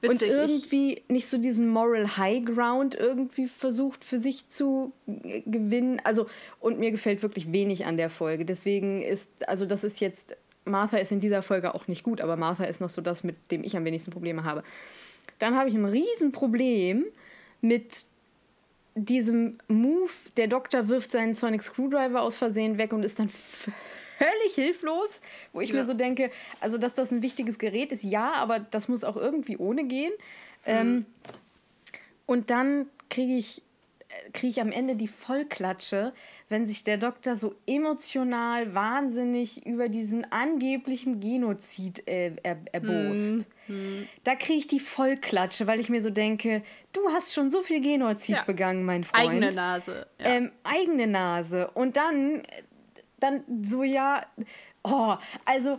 [0.00, 6.00] Witzig, und irgendwie nicht so diesen Moral High Ground irgendwie versucht für sich zu gewinnen.
[6.04, 6.26] Also,
[6.58, 8.44] und mir gefällt wirklich wenig an der Folge.
[8.44, 12.36] Deswegen ist, also das ist jetzt, Martha ist in dieser Folge auch nicht gut, aber
[12.36, 14.62] Martha ist noch so das, mit dem ich am wenigsten Probleme habe.
[15.38, 17.04] Dann habe ich ein Riesenproblem
[17.60, 18.04] mit
[18.94, 23.30] diesem Move, der Doktor wirft seinen Sonic Screwdriver aus Versehen weg und ist dann
[24.20, 25.20] völlig hilflos,
[25.52, 25.76] wo ich Ja.
[25.76, 26.30] mir so denke,
[26.60, 30.12] also dass das ein wichtiges Gerät ist, ja, aber das muss auch irgendwie ohne gehen.
[30.66, 31.06] Ähm,
[32.26, 33.62] und dann kriege ich
[34.32, 36.12] kriege ich am Ende die Vollklatsche,
[36.48, 43.46] wenn sich der Doktor so emotional wahnsinnig über diesen angeblichen Genozid äh, er, erbost.
[43.66, 44.08] Hm.
[44.24, 47.80] Da kriege ich die Vollklatsche, weil ich mir so denke, du hast schon so viel
[47.80, 48.44] Genozid ja.
[48.44, 49.30] begangen, mein Freund.
[49.30, 50.06] Eigene Nase.
[50.18, 50.26] Ja.
[50.26, 51.70] Ähm, eigene Nase.
[51.70, 52.42] Und dann,
[53.20, 54.22] dann so, ja,
[54.82, 55.78] oh, also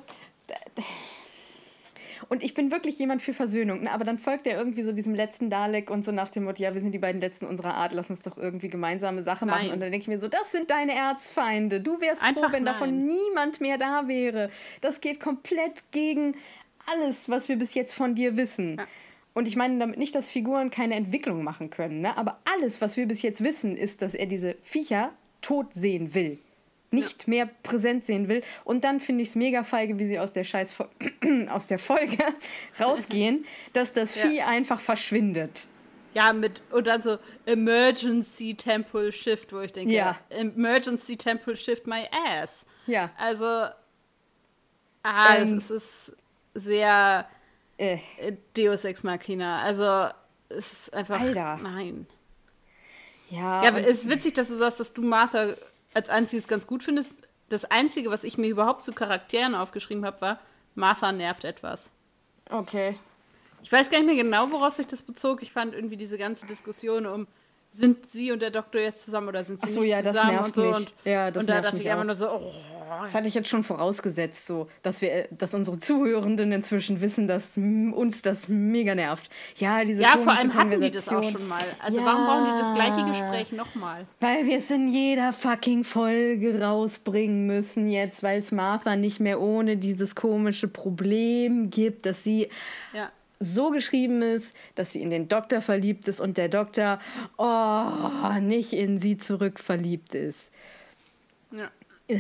[2.30, 3.84] und ich bin wirklich jemand für Versöhnung.
[3.84, 3.92] Ne?
[3.92, 6.74] Aber dann folgt er irgendwie so diesem letzten Dalek und so nach dem Motto, ja,
[6.74, 9.66] wir sind die beiden Letzten unserer Art, lass uns doch irgendwie gemeinsame Sache machen.
[9.66, 9.74] Nein.
[9.74, 11.82] Und dann denke ich mir so, das sind deine Erzfeinde.
[11.82, 12.74] Du wärst Einfach froh, wenn nein.
[12.74, 14.50] davon niemand mehr da wäre.
[14.82, 16.36] Das geht komplett gegen
[16.86, 18.78] alles, was wir bis jetzt von dir wissen.
[18.78, 18.86] Ja.
[19.34, 22.18] Und ich meine damit nicht, dass Figuren keine Entwicklung machen können, ne?
[22.18, 26.38] aber alles, was wir bis jetzt wissen, ist, dass er diese Viecher tot sehen will
[26.92, 27.30] nicht ja.
[27.30, 28.44] mehr präsent sehen will.
[28.64, 30.76] Und dann finde ich es mega feige, wie sie aus der Scheiß
[31.50, 32.18] aus der Folge
[32.80, 34.48] rausgehen, dass das Vieh ja.
[34.48, 35.66] einfach verschwindet.
[36.14, 40.18] Ja, mit und dann so Emergency Temple Shift, wo ich denke, ja.
[40.30, 42.66] Emergency Temple Shift my ass.
[42.86, 43.12] Ja.
[43.18, 43.46] Also
[45.04, 46.18] ah, ähm, es ist
[46.54, 47.28] sehr
[47.78, 47.98] äh.
[48.58, 49.62] Deus Ex Machina.
[49.62, 50.14] Also
[50.50, 51.58] es ist einfach Alter.
[51.64, 52.06] nein.
[53.30, 53.64] Ja.
[53.64, 55.56] Ja, es ist witzig, dass du sagst, dass du Martha
[55.94, 57.12] als einziges ganz gut findest.
[57.50, 60.40] Das Einzige, was ich mir überhaupt zu Charakteren aufgeschrieben habe, war,
[60.76, 61.92] Martha nervt etwas.
[62.50, 62.98] Okay.
[63.64, 65.44] Ich weiß gar nicht mehr genau, worauf sich das bezog.
[65.44, 67.28] Ich fand irgendwie diese ganze Diskussion um,
[67.72, 70.54] sind sie und der Doktor jetzt zusammen oder sind sie so, nicht ja, zusammen und
[70.54, 70.66] so.
[70.66, 70.76] Mich.
[70.76, 72.54] Und, ja, das und da dachte ich einfach nur so, oh.
[73.04, 77.56] Das hatte ich jetzt schon vorausgesetzt, so, dass wir, dass unsere Zuhörenden inzwischen wissen, dass
[77.58, 79.30] uns das mega nervt.
[79.56, 81.64] Ja, diese Ja, vor allem hatten die das auch schon mal.
[81.82, 84.06] Also ja, warum brauchen die das gleiche Gespräch nochmal?
[84.20, 89.40] Weil wir es in jeder fucking Folge rausbringen müssen jetzt, weil es Martha nicht mehr
[89.40, 92.50] ohne dieses komische Problem gibt, dass sie
[92.94, 93.10] ja
[93.42, 97.00] so geschrieben ist, dass sie in den Doktor verliebt ist und der Doktor
[97.38, 100.52] oh, nicht in sie zurück verliebt ist.
[101.52, 101.70] Ja.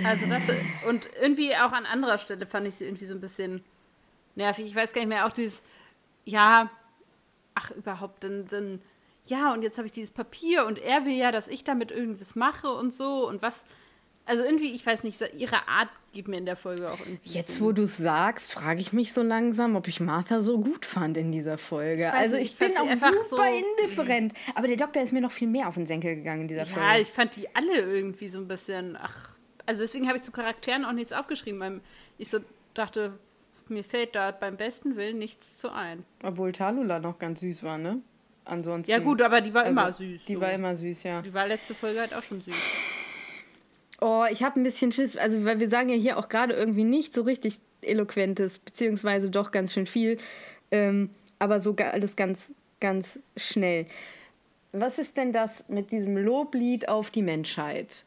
[0.05, 0.43] Also das
[0.87, 3.63] und irgendwie auch an anderer Stelle fand ich sie irgendwie so ein bisschen
[4.35, 4.65] nervig.
[4.65, 5.61] Ich weiß gar nicht mehr, auch dieses,
[6.25, 6.69] ja,
[7.55, 8.81] ach überhaupt, dann, dann
[9.25, 12.35] ja, und jetzt habe ich dieses Papier und er will ja, dass ich damit irgendwas
[12.35, 13.65] mache und so und was
[14.25, 17.29] also irgendwie, ich weiß nicht, ihre Art geht mir in der Folge auch irgendwie.
[17.29, 20.85] Jetzt, wo du es sagst, frage ich mich so langsam, ob ich Martha so gut
[20.85, 22.03] fand in dieser Folge.
[22.03, 24.33] Ich also ich, ich bin auch super so indifferent.
[24.55, 26.67] Aber der Doktor ist mir noch viel mehr auf den Senkel gegangen in dieser ja,
[26.67, 26.87] Folge.
[26.87, 29.35] Ja, ich fand die alle irgendwie so ein bisschen, ach,
[29.71, 31.79] also deswegen habe ich zu Charakteren auch nichts aufgeschrieben, weil
[32.17, 32.39] ich so
[32.73, 33.17] dachte,
[33.69, 36.03] mir fällt da beim besten Willen nichts zu ein.
[36.23, 38.01] Obwohl Talula noch ganz süß war, ne?
[38.43, 38.91] Ansonsten.
[38.91, 40.25] Ja gut, aber die war also, immer süß.
[40.25, 40.41] Die so.
[40.41, 41.21] war immer süß, ja.
[41.21, 42.53] Die war letzte Folge halt auch schon süß.
[44.01, 46.83] Oh, ich habe ein bisschen Schiss, also weil wir sagen ja hier auch gerade irgendwie
[46.83, 50.17] nicht so richtig eloquentes, beziehungsweise doch ganz schön viel,
[50.71, 53.85] ähm, aber so alles ganz, ganz schnell.
[54.73, 58.05] Was ist denn das mit diesem Loblied auf die Menschheit?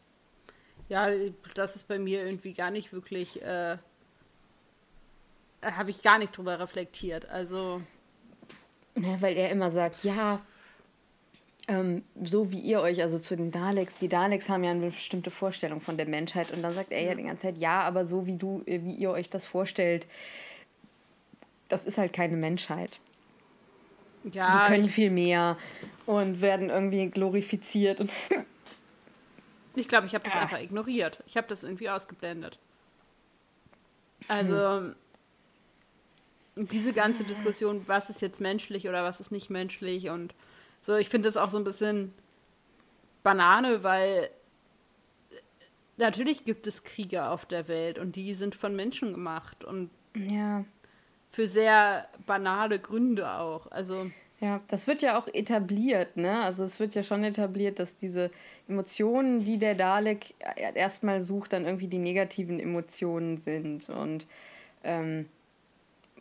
[0.89, 1.09] Ja,
[1.55, 3.79] das ist bei mir irgendwie gar nicht wirklich, äh,
[5.63, 7.29] habe ich gar nicht drüber reflektiert.
[7.31, 7.81] Also.
[8.97, 10.41] Ja, weil er immer sagt, ja,
[11.67, 15.31] ähm, so wie ihr euch, also zu den Daleks, die Daleks haben ja eine bestimmte
[15.31, 18.27] Vorstellung von der Menschheit und dann sagt er ja die ganze Zeit, ja, aber so
[18.27, 20.07] wie du, äh, wie ihr euch das vorstellt,
[21.69, 23.01] das ist halt keine Menschheit.
[24.31, 24.65] Ja.
[24.67, 25.57] Die können viel mehr
[26.07, 28.13] und werden irgendwie glorifiziert und.
[29.75, 30.41] ich glaube, ich habe das ah.
[30.41, 31.23] einfach ignoriert.
[31.27, 32.59] Ich habe das irgendwie ausgeblendet.
[34.29, 34.79] Also.
[34.79, 34.97] Hm.
[36.57, 40.37] Diese ganze Diskussion, was ist jetzt menschlich oder was ist nicht menschlich und
[40.83, 42.15] so, ich finde das auch so ein bisschen
[43.25, 44.31] Banane, weil
[45.97, 50.65] natürlich gibt es Kriege auf der Welt und die sind von Menschen gemacht und ja.
[51.31, 53.71] für sehr banale Gründe auch.
[53.71, 54.11] Also
[54.41, 56.43] ja, das wird ja auch etabliert, ne?
[56.43, 58.31] Also es wird ja schon etabliert, dass diese
[58.69, 60.35] Emotionen, die der Dalek
[60.75, 64.27] erstmal sucht, dann irgendwie die negativen Emotionen sind und
[64.83, 65.29] ähm,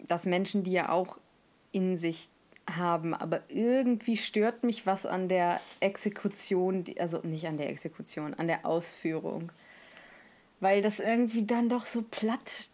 [0.07, 1.17] dass Menschen die ja auch
[1.71, 2.29] in sich
[2.69, 8.47] haben, aber irgendwie stört mich was an der Exekution, also nicht an der Exekution, an
[8.47, 9.51] der Ausführung.
[10.59, 12.69] Weil das irgendwie dann doch so platt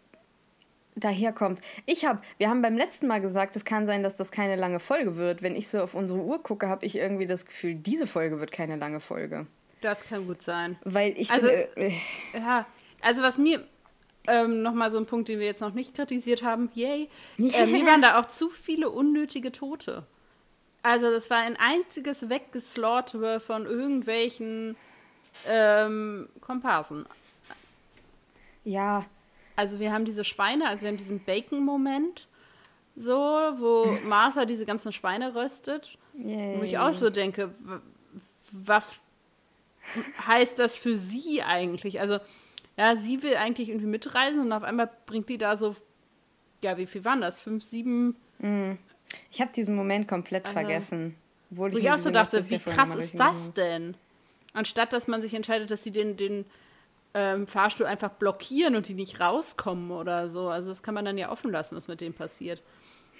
[0.96, 1.60] daherkommt.
[1.86, 4.80] Ich habe, wir haben beim letzten Mal gesagt, es kann sein, dass das keine lange
[4.80, 5.42] Folge wird.
[5.42, 8.52] Wenn ich so auf unsere Uhr gucke, habe ich irgendwie das Gefühl, diese Folge wird
[8.52, 9.46] keine lange Folge.
[9.80, 10.76] Das kann gut sein.
[10.84, 11.92] Weil ich also, bin, äh,
[12.34, 12.66] ja,
[13.00, 13.64] also was mir
[14.26, 16.70] ähm, Nochmal so ein Punkt, den wir jetzt noch nicht kritisiert haben.
[16.74, 17.08] Yay.
[17.38, 17.62] Yeah.
[17.62, 20.06] Äh, mir waren da auch zu viele unnötige Tote.
[20.82, 24.76] Also das war ein einziges Weggeslaughter von irgendwelchen
[25.48, 27.06] ähm, Komparsen.
[28.64, 29.04] Ja.
[29.56, 32.26] Also wir haben diese Schweine, also wir haben diesen Bacon-Moment,
[32.96, 35.96] so, wo Martha diese ganzen Schweine röstet.
[36.14, 36.58] Yay.
[36.58, 37.54] Wo ich auch so denke,
[38.52, 39.00] was
[40.26, 42.00] heißt das für sie eigentlich?
[42.00, 42.18] Also,
[42.76, 45.76] ja, sie will eigentlich irgendwie mitreisen und auf einmal bringt die da so,
[46.62, 47.40] ja, wie viel waren das?
[47.40, 48.16] Fünf, sieben?
[48.38, 48.78] Mhm.
[49.30, 51.16] Ich habe diesen Moment komplett also, vergessen.
[51.50, 53.94] Wo ich, ich auch so dachte, wie krass ist das denn?
[54.52, 56.44] Anstatt, dass man sich entscheidet, dass sie den, den
[57.14, 60.48] ähm, Fahrstuhl einfach blockieren und die nicht rauskommen oder so.
[60.48, 62.62] Also das kann man dann ja offen lassen, was mit denen passiert.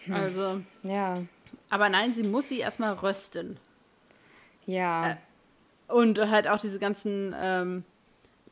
[0.04, 0.14] Hm.
[0.14, 0.60] Also.
[0.82, 1.22] Ja.
[1.68, 3.58] Aber nein, sie muss sie erstmal rösten.
[4.66, 5.10] Ja.
[5.10, 5.16] Äh,
[5.88, 7.84] und halt auch diese ganzen ähm,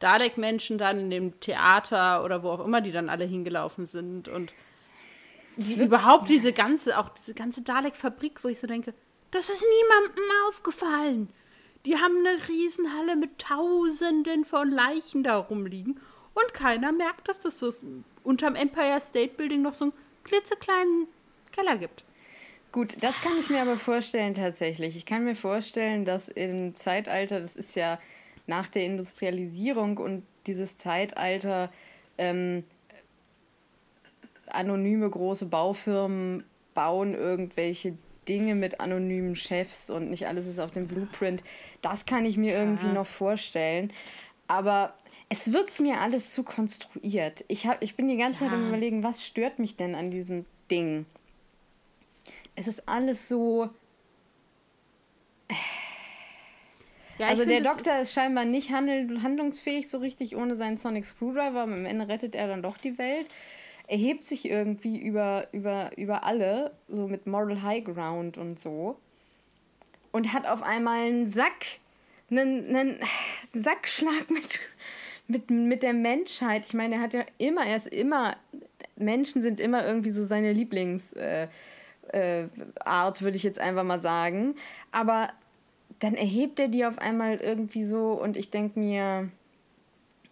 [0.01, 4.53] Dalek-Menschen dann in dem Theater oder wo auch immer die dann alle hingelaufen sind und
[5.57, 8.95] die, überhaupt diese ganze, auch diese ganze Dalek-Fabrik, wo ich so denke,
[9.31, 11.29] das ist niemandem aufgefallen.
[11.87, 16.01] Die haben eine Riesenhalle mit Tausenden von Leichen da rumliegen
[16.35, 17.73] und keiner merkt, dass das so
[18.25, 19.93] unterm Empire State Building noch so einen
[20.25, 21.07] klitzekleinen
[21.53, 22.05] Keller gibt.
[22.71, 24.97] Gut, das kann ich mir aber vorstellen tatsächlich.
[24.97, 27.99] Ich kann mir vorstellen, dass im Zeitalter, das ist ja
[28.47, 31.73] nach der Industrialisierung und dieses Zeitalter,
[32.19, 32.65] ähm,
[34.47, 37.97] anonyme große Baufirmen bauen irgendwelche
[38.29, 41.43] Dinge mit anonymen Chefs und nicht alles ist auf dem Blueprint.
[41.83, 42.93] Das kann ich mir irgendwie ja.
[42.93, 43.93] noch vorstellen.
[44.47, 44.95] Aber
[45.29, 47.45] es wirkt mir alles zu konstruiert.
[47.49, 48.51] Ich, hab, ich bin die ganze ja.
[48.51, 51.07] Zeit am Überlegen, was stört mich denn an diesem Ding?
[52.55, 53.71] Es ist alles so.
[57.19, 61.63] Ja, also der Doktor ist, scheinbar nicht handlungsfähig so richtig ohne seinen Sonic Screwdriver.
[61.63, 63.29] Am Ende rettet er dann doch die Welt
[63.89, 68.99] erhebt sich irgendwie über, über, über alle, so mit Moral High Ground und so.
[70.13, 71.65] Und hat auf einmal einen Sack,
[72.31, 73.01] einen, einen
[73.53, 74.61] Sackschlag mit,
[75.27, 76.67] mit, mit der Menschheit.
[76.67, 78.37] Ich meine, er hat ja immer, er ist immer,
[78.97, 81.17] Menschen sind immer irgendwie so seine Lieblingsart,
[82.13, 84.55] äh, äh, würde ich jetzt einfach mal sagen.
[84.93, 85.31] Aber
[85.99, 89.31] dann erhebt er die auf einmal irgendwie so und ich denke mir,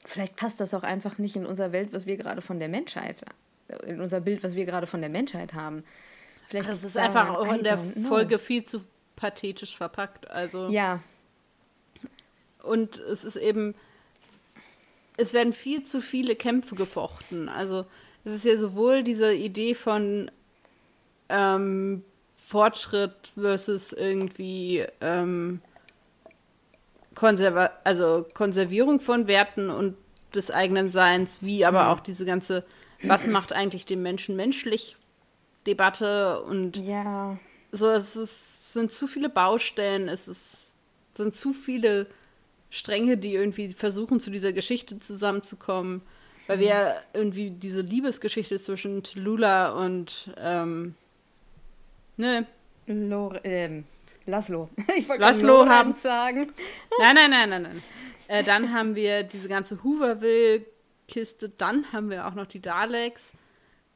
[0.04, 3.24] vielleicht passt das auch einfach nicht in unserer Welt, was wir gerade von der Menschheit
[3.86, 5.84] in unser Bild, was wir gerade von der Menschheit haben.
[6.48, 8.82] Vielleicht das ist einfach auch in der Folge viel zu
[9.16, 10.30] pathetisch verpackt.
[10.30, 11.00] Also ja.
[12.62, 13.74] Und es ist eben,
[15.16, 17.48] es werden viel zu viele Kämpfe gefochten.
[17.48, 17.86] Also
[18.24, 20.30] es ist ja sowohl diese Idee von
[21.28, 22.04] ähm,
[22.36, 25.60] Fortschritt versus irgendwie ähm,
[27.14, 29.96] Konserva also Konservierung von Werten und
[30.34, 31.90] des eigenen Seins, wie aber mhm.
[31.90, 32.64] auch diese ganze
[33.08, 34.96] was macht eigentlich den Menschen menschlich
[35.66, 37.38] Debatte und ja.
[37.72, 40.74] so es ist, sind zu viele Baustellen, es ist,
[41.14, 42.06] sind zu viele
[42.70, 46.02] Stränge, die irgendwie versuchen, zu dieser Geschichte zusammenzukommen.
[46.46, 50.94] Weil wir ja irgendwie diese Liebesgeschichte zwischen Lula und ähm,
[52.16, 52.46] ne?
[52.86, 53.84] Lore, ähm,
[54.26, 54.68] Laszlo.
[54.96, 56.52] Ich wollte Laszlo haben sagen.
[57.00, 57.82] Nein, nein, nein, nein, nein.
[58.28, 60.64] Äh, dann haben wir diese ganze Hooverville
[61.08, 61.48] Kiste.
[61.48, 63.32] Dann haben wir auch noch die Daleks.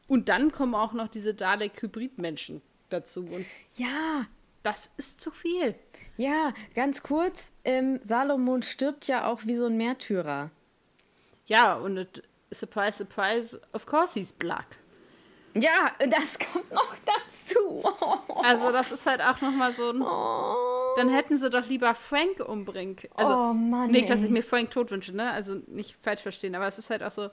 [0.09, 3.21] Und dann kommen auch noch diese Dalek-Hybrid-Menschen dazu.
[3.21, 3.47] Und
[3.77, 4.27] ja,
[4.63, 5.75] das ist zu viel.
[6.17, 7.53] Ja, ganz kurz.
[7.65, 10.51] Ähm, Salomon stirbt ja auch wie so ein Märtyrer.
[11.47, 14.80] Ja, und surprise, surprise, of course he's black.
[15.55, 17.85] Ja, das kommt noch dazu.
[18.43, 20.01] Also das ist halt auch noch mal so ein...
[20.01, 20.97] Oh.
[20.97, 22.97] Dann hätten sie doch lieber Frank umbringen.
[23.15, 25.31] Also oh Mann, nicht, dass ich mir Frank tot wünsche, ne?
[25.31, 27.29] Also nicht falsch verstehen, aber es ist halt auch so...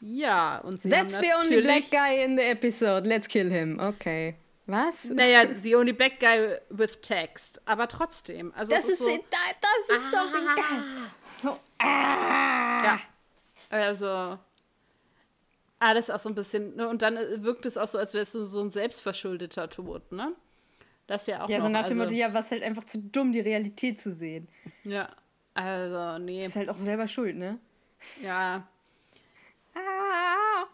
[0.00, 3.06] Ja, und sie That's haben the only black guy in the episode.
[3.06, 3.78] Let's kill him.
[3.78, 4.36] Okay.
[4.66, 5.04] Was?
[5.04, 7.60] Naja, the only black guy with text.
[7.66, 8.52] Aber trotzdem.
[8.56, 10.26] Also das, ist, ist so, das ist ah,
[11.42, 11.56] so egal.
[11.78, 12.84] Ah.
[12.84, 13.00] Ja.
[13.70, 14.38] Also,
[15.78, 16.88] alles auch so ein bisschen, ne?
[16.88, 20.12] Und dann äh, wirkt es auch so, als wäre es so, so ein selbstverschuldeter Tod,
[20.12, 20.34] ne?
[21.06, 21.48] Das ja auch.
[21.48, 24.00] Ja, noch, so nach dem also, Motto, ja, was halt einfach zu dumm, die Realität
[24.00, 24.48] zu sehen.
[24.84, 25.08] Ja,
[25.54, 26.44] also, nee.
[26.44, 27.58] Ist halt auch selber schuld, ne?
[28.22, 28.66] Ja.
[29.78, 30.64] Ah.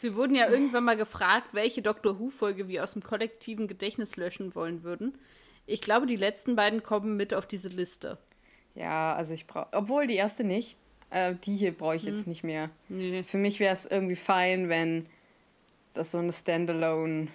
[0.00, 4.56] Wir wurden ja irgendwann mal gefragt, welche Doctor Who-Folge wir aus dem kollektiven Gedächtnis löschen
[4.56, 5.16] wollen würden.
[5.66, 8.18] Ich glaube, die letzten beiden kommen mit auf diese Liste.
[8.74, 10.76] Ja, also ich brauche, obwohl die erste nicht.
[11.10, 12.30] Äh, die hier brauche ich jetzt hm.
[12.30, 12.70] nicht mehr.
[12.88, 13.22] Nee.
[13.22, 15.06] Für mich wäre es irgendwie fein, wenn
[15.94, 17.28] das so eine Standalone,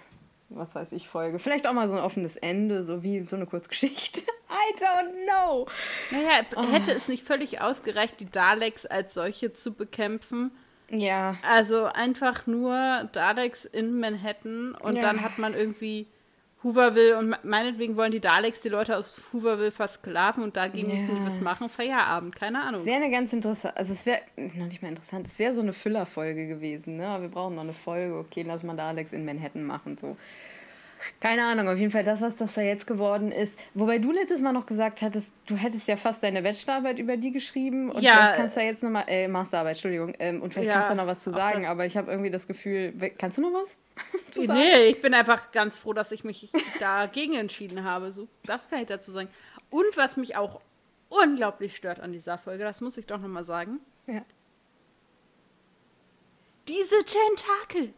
[0.48, 1.38] was weiß ich, Folge.
[1.38, 4.20] Vielleicht auch mal so ein offenes Ende, so wie so eine Kurzgeschichte.
[4.48, 5.66] I don't know.
[6.10, 6.70] Naja, oh.
[6.70, 10.52] hätte es nicht völlig ausgereicht, die Daleks als solche zu bekämpfen?
[10.90, 11.36] Ja.
[11.42, 15.02] Also einfach nur Daleks in Manhattan und ja.
[15.02, 16.06] dann hat man irgendwie
[16.64, 20.96] Hooverville und meinetwegen wollen die Daleks die Leute aus Hooverville versklaven und dagegen ja.
[20.96, 21.68] müssen die was machen.
[21.68, 22.80] Feierabend, keine Ahnung.
[22.80, 25.60] Es wäre eine ganz interessante, also es wäre noch nicht mal interessant, es wäre so
[25.60, 27.18] eine Füllerfolge gewesen, ne?
[27.20, 30.16] Wir brauchen noch eine Folge, okay, lass mal Daleks in Manhattan machen, so.
[31.20, 33.58] Keine Ahnung, auf jeden Fall das, was das da jetzt geworden ist.
[33.74, 37.32] Wobei du letztes Mal noch gesagt hattest, du hättest ja fast deine Bachelorarbeit über die
[37.32, 37.90] geschrieben.
[37.90, 40.74] Und ja, vielleicht kannst du da jetzt nochmal, äh, Masterarbeit, Entschuldigung, ähm, und vielleicht ja,
[40.74, 43.52] kannst du noch was zu sagen, aber ich habe irgendwie das Gefühl, kannst du noch
[43.52, 43.76] was?
[44.48, 48.12] nee, ich bin einfach ganz froh, dass ich mich dagegen entschieden habe.
[48.12, 49.28] So, das kann ich dazu sagen.
[49.70, 50.60] Und was mich auch
[51.08, 53.80] unglaublich stört an dieser Folge, das muss ich doch nochmal sagen.
[54.06, 54.22] Ja.
[56.68, 57.92] Diese Tentakel.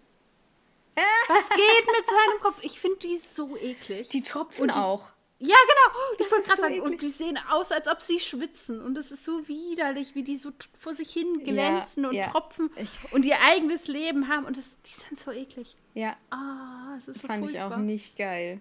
[1.28, 2.58] Was geht mit seinem Kopf?
[2.62, 4.08] Ich finde die so eklig.
[4.08, 5.12] Die tropfen die, auch.
[5.38, 5.98] Ja, genau.
[6.18, 8.80] Ich wollte gerade so sagen, und die sehen aus, als ob sie schwitzen.
[8.80, 12.30] Und es ist so widerlich, wie die so vor sich hin glänzen ja, und ja.
[12.30, 14.46] tropfen ich, und ihr eigenes Leben haben.
[14.46, 15.76] Und das, die sind so eklig.
[15.92, 16.16] Ja.
[16.30, 17.68] Ah, oh, es ist so Fand furchtbar.
[17.68, 18.60] ich auch nicht geil.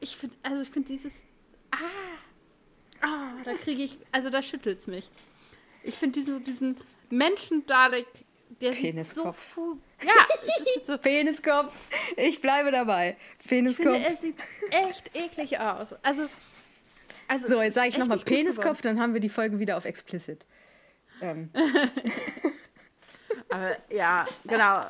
[0.00, 1.12] Ich finde, also ich finde dieses.
[1.70, 1.78] Ah.
[3.00, 5.10] Ah, da kriege ich, also da schüttelt es mich.
[5.82, 6.76] Ich finde diesen, diesen
[7.10, 8.06] Menschen-Dalek
[8.60, 9.54] der Peniskopf.
[9.56, 10.98] So ja, es ist so.
[11.02, 11.72] Peniskopf.
[12.16, 13.16] Ich bleibe dabei.
[13.46, 13.86] Peniskopf.
[13.86, 14.36] Ich finde, er sieht
[14.70, 15.94] echt eklig aus.
[16.02, 16.26] Also,
[17.28, 20.44] also so, jetzt sage ich nochmal Peniskopf, dann haben wir die Folge wieder auf explicit.
[21.20, 21.50] Ähm.
[23.48, 24.86] Aber ja, genau.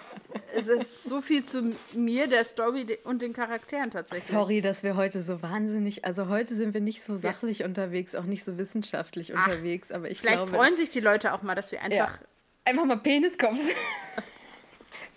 [0.55, 4.29] Es ist so viel zu mir, der Story und den Charakteren tatsächlich.
[4.29, 7.67] Sorry, dass wir heute so wahnsinnig, also heute sind wir nicht so sachlich ja.
[7.67, 10.51] unterwegs, auch nicht so wissenschaftlich Ach, unterwegs, aber ich vielleicht glaube.
[10.53, 12.27] Vielleicht freuen sich die Leute auch mal, dass wir einfach ja.
[12.65, 13.59] Einfach mal Peniskopf.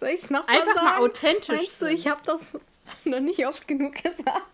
[0.06, 1.56] Soll ich es noch Einfach mal, mal authentisch.
[1.56, 2.40] Meinst du, ich habe das
[3.06, 4.46] noch nicht oft genug gesagt?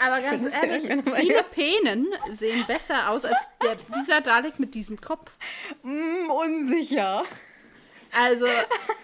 [0.00, 0.82] Aber ganz ehrlich,
[1.14, 5.30] viele Penen sehen besser aus als der, dieser Dalek mit diesem Kopf.
[5.84, 7.22] Mm, unsicher.
[8.16, 8.46] Also,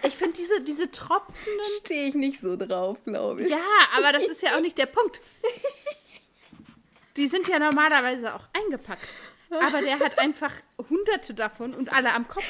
[0.02, 1.66] ich finde diese, diese tropfenden.
[1.84, 3.50] Stehe ich nicht so drauf, glaube ich.
[3.50, 3.62] Ja,
[3.96, 5.20] aber das ist ja auch nicht der Punkt.
[7.16, 9.06] Die sind ja normalerweise auch eingepackt.
[9.60, 10.52] Aber der hat einfach
[10.88, 12.44] hunderte davon und alle am Kopf.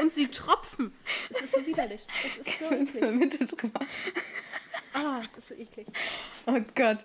[0.00, 0.94] Und sie tropfen.
[1.30, 2.06] Das ist so widerlich.
[2.22, 2.94] Das ist so eklig.
[2.94, 3.80] In der Mitte drüber.
[4.94, 5.86] Ah, oh, das ist so eklig.
[6.46, 7.04] Oh Gott.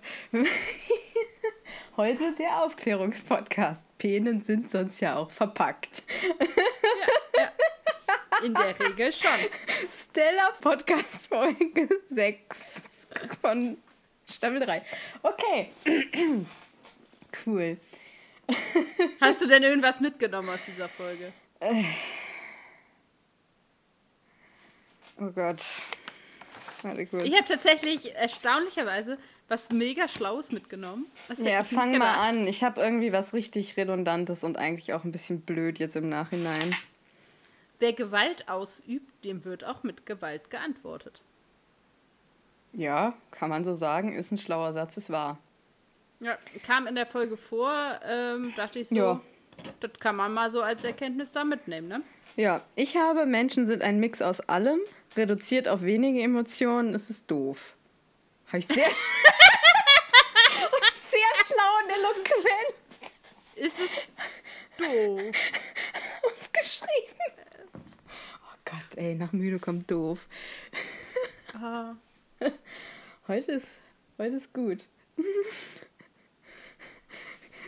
[1.98, 3.86] Heute der Aufklärungspodcast.
[3.98, 6.04] Penen sind sonst ja auch verpackt.
[7.36, 7.52] Ja, ja.
[8.44, 9.30] In der Regel schon.
[9.92, 12.84] Stella Podcast Folge 6
[13.42, 13.78] von
[14.30, 14.82] Staffel 3.
[15.22, 15.72] Okay.
[17.46, 17.78] cool.
[19.22, 21.34] Hast du denn irgendwas mitgenommen aus dieser Folge?
[25.20, 25.60] Oh Gott.
[26.82, 27.24] Warte kurz.
[27.24, 31.06] Ich habe tatsächlich erstaunlicherweise was mega Schlaues mitgenommen.
[31.38, 32.48] ja, fang mal an.
[32.48, 36.76] Ich habe irgendwie was richtig Redundantes und eigentlich auch ein bisschen blöd jetzt im Nachhinein.
[37.80, 41.22] Wer Gewalt ausübt, dem wird auch mit Gewalt geantwortet.
[42.74, 44.14] Ja, kann man so sagen.
[44.14, 45.38] Ist ein schlauer Satz, ist wahr.
[46.24, 49.22] Ja, kam in der Folge vor, ähm, dachte ich so, ja.
[49.82, 52.02] das kann man mal so als Erkenntnis da mitnehmen, ne?
[52.38, 54.80] Ja, ich habe, Menschen sind ein Mix aus allem,
[55.18, 57.76] reduziert auf wenige Emotionen, es ist doof.
[58.48, 58.76] Habe ich sehr,
[61.12, 62.74] sehr schlau und eloquent.
[63.56, 64.02] Ist es
[64.78, 65.20] doof.
[66.24, 67.34] Aufgeschrieben.
[67.76, 70.20] Oh Gott, ey, nach müde kommt doof.
[71.54, 71.96] Ah.
[73.28, 73.68] Heute ist,
[74.18, 74.86] heute ist gut.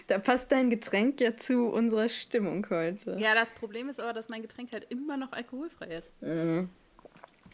[0.07, 3.15] Da passt dein Getränk ja zu unserer Stimmung heute.
[3.17, 6.11] Ja, das Problem ist aber, dass mein Getränk halt immer noch alkoholfrei ist.
[6.21, 6.69] Mhm.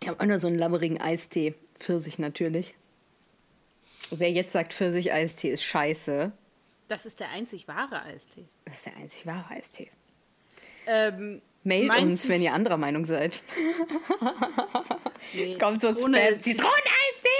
[0.02, 1.56] Ich habe auch nur so einen labberigen Eistee.
[1.80, 2.76] Pfirsich natürlich.
[4.10, 6.32] Wer jetzt sagt, Pfirsich-Eistee ist scheiße.
[6.90, 8.46] Das ist der einzig wahre Eistee.
[8.66, 9.90] Das ist der einzig wahre Eistee.
[10.88, 13.42] Ähm, Mailt uns, wenn ihr anderer Meinung seid.
[15.34, 16.14] nee, es kommt so ein Spam.
[16.42, 17.32] Zitronen-Eistee!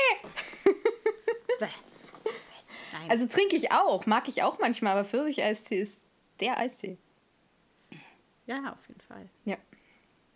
[3.12, 6.08] Also trinke ich auch, mag ich auch manchmal, aber Pfirsich-Eistee ist
[6.40, 6.98] der Eistee.
[8.48, 9.30] Ja, auf jeden Fall.
[9.44, 9.58] Ja.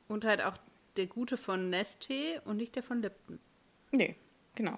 [0.10, 0.58] Und halt auch
[0.98, 3.40] der gute von Nestle und nicht der von Lipton.
[3.92, 4.16] Nee,
[4.56, 4.78] genau.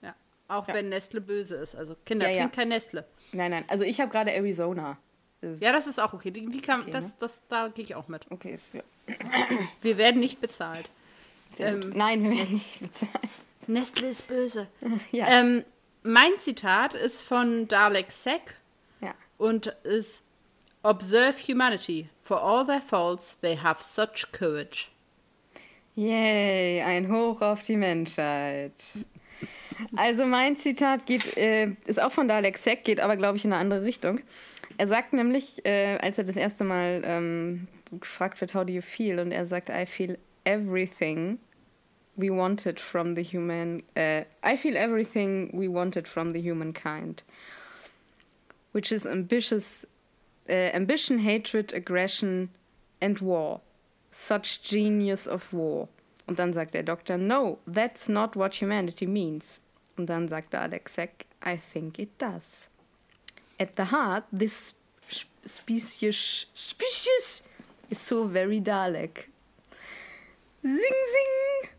[0.00, 0.14] Ja,
[0.48, 0.74] auch ja.
[0.74, 1.76] wenn Nestle böse ist.
[1.76, 3.06] Also Kinder, ja, trinkt kein Nestle.
[3.32, 3.64] Nein, nein.
[3.68, 4.96] Also ich habe gerade Arizona.
[5.42, 6.30] Das ja, das ist auch okay.
[6.30, 7.16] Die, die kann, okay, das, ne?
[7.20, 8.30] das, da gehe ich auch mit.
[8.30, 8.82] Okay, ist ja.
[9.82, 10.90] Wir werden nicht bezahlt.
[11.58, 13.28] Ähm, nein, wir werden nicht bezahlt.
[13.66, 14.68] Nestle ist böse.
[15.12, 15.26] ja.
[15.28, 15.64] Ähm,
[16.06, 18.54] mein Zitat ist von Dalek Sek
[19.00, 19.14] ja.
[19.38, 20.24] und ist
[20.82, 22.08] Observe humanity.
[22.22, 24.88] For all their faults, they have such courage.
[25.96, 28.72] Yay, ein Hoch auf die Menschheit.
[29.96, 33.52] Also mein Zitat geht, äh, ist auch von Dalek Sek, geht aber, glaube ich, in
[33.52, 34.20] eine andere Richtung.
[34.78, 38.82] Er sagt nämlich, äh, als er das erste Mal ähm, gefragt wird, how do you
[38.82, 39.18] feel?
[39.18, 41.38] Und er sagt, I feel everything
[42.16, 43.82] we wanted from the human.
[43.96, 47.22] Uh, I feel everything we wanted from the humankind,
[48.72, 49.84] which is ambitious,
[50.48, 52.50] uh, ambition, hatred, aggression,
[53.00, 53.60] and war.
[54.10, 55.88] Such genius of war.
[56.26, 59.60] Und dann sagt der Doktor, no, that's not what humanity means.
[59.96, 62.68] Und dann sagte Alexek, I think it does.
[63.60, 64.74] At the heart, this
[65.44, 67.42] species, species
[67.90, 69.28] is so very Dalek.
[70.62, 71.75] Sing, sing!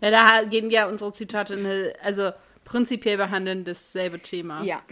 [0.00, 2.32] Ja, da gehen ja unsere Zitate in eine, also
[2.64, 4.62] prinzipiell behandeln dasselbe Thema.
[4.62, 4.82] Ja.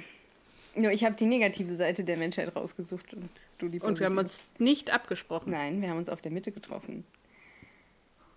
[0.75, 3.29] Nur ich habe die negative Seite der Menschheit rausgesucht und
[3.59, 3.87] du die positive.
[3.87, 5.53] Und wir haben uns nicht abgesprochen.
[5.53, 7.05] Nein, wir haben uns auf der Mitte getroffen.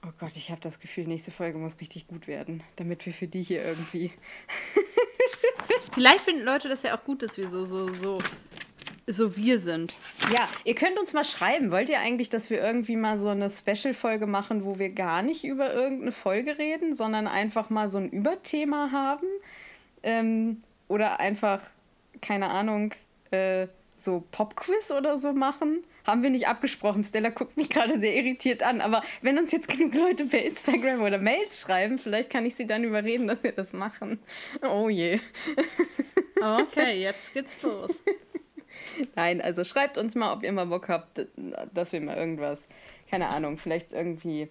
[0.06, 3.28] Oh Gott, ich habe das Gefühl, nächste Folge muss richtig gut werden, damit wir für
[3.28, 4.12] die hier irgendwie.
[5.94, 8.20] Vielleicht finden Leute das ja auch gut, dass wir so, so, so,
[9.08, 9.94] so wir sind.
[10.34, 11.72] Ja, ihr könnt uns mal schreiben.
[11.72, 15.46] Wollt ihr eigentlich, dass wir irgendwie mal so eine Special-Folge machen, wo wir gar nicht
[15.46, 19.28] über irgendeine Folge reden, sondern einfach mal so ein Überthema haben?
[20.04, 21.62] Ähm, oder einfach,
[22.22, 22.94] keine Ahnung,
[23.32, 25.84] äh, so Popquiz oder so machen?
[26.06, 27.04] Haben wir nicht abgesprochen.
[27.04, 28.82] Stella guckt mich gerade sehr irritiert an.
[28.82, 32.68] Aber wenn uns jetzt genug Leute per Instagram oder Mails schreiben, vielleicht kann ich sie
[32.68, 34.20] dann überreden, dass wir das machen.
[34.62, 35.20] Oh je.
[36.42, 37.92] Okay, jetzt geht's los.
[39.16, 41.26] Nein, also schreibt uns mal, ob ihr mal Bock habt,
[41.74, 42.68] dass wir mal irgendwas,
[43.10, 44.50] keine Ahnung, vielleicht irgendwie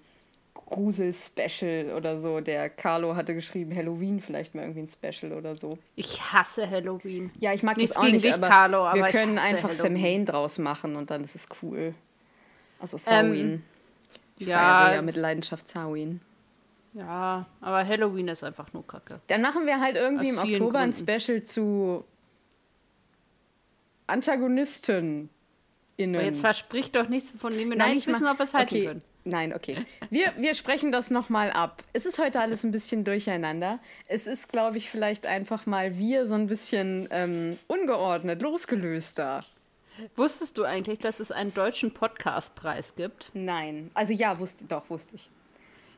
[0.54, 2.40] Grusel-Special oder so.
[2.40, 5.78] Der Carlo hatte geschrieben, Halloween vielleicht mal irgendwie ein Special oder so.
[5.94, 7.30] Ich hasse Halloween.
[7.38, 9.94] Ja, ich mag Nichts das auch nicht, dich, aber Carlo, aber wir können einfach Halloween.
[9.94, 11.94] Sam Hain draus machen und dann ist es cool.
[12.80, 13.36] Also Samhain.
[13.36, 13.62] Ähm,
[14.38, 16.20] ja, ja mit Leidenschaft Samhain.
[16.94, 19.20] Ja, aber Halloween ist einfach nur Kacke.
[19.26, 21.08] Dann machen wir halt irgendwie Aus im Oktober Gründen.
[21.08, 22.04] ein Special zu
[24.06, 25.30] Antagonisten.
[25.98, 26.22] Innen.
[26.22, 28.74] jetzt verspricht doch nichts, von dem wir Nein, noch nicht wissen, ob wir es halten
[28.74, 28.84] okay.
[28.86, 29.02] können.
[29.24, 29.78] Nein, okay.
[30.10, 31.82] Wir, wir sprechen das nochmal ab.
[31.92, 33.80] Es ist heute alles ein bisschen durcheinander.
[34.06, 39.44] Es ist, glaube ich, vielleicht einfach mal wir so ein bisschen ähm, ungeordnet, losgelöster.
[40.14, 43.30] Wusstest du eigentlich, dass es einen deutschen Podcastpreis gibt?
[43.34, 43.90] Nein.
[43.94, 45.30] Also ja, wusste, doch, wusste ich.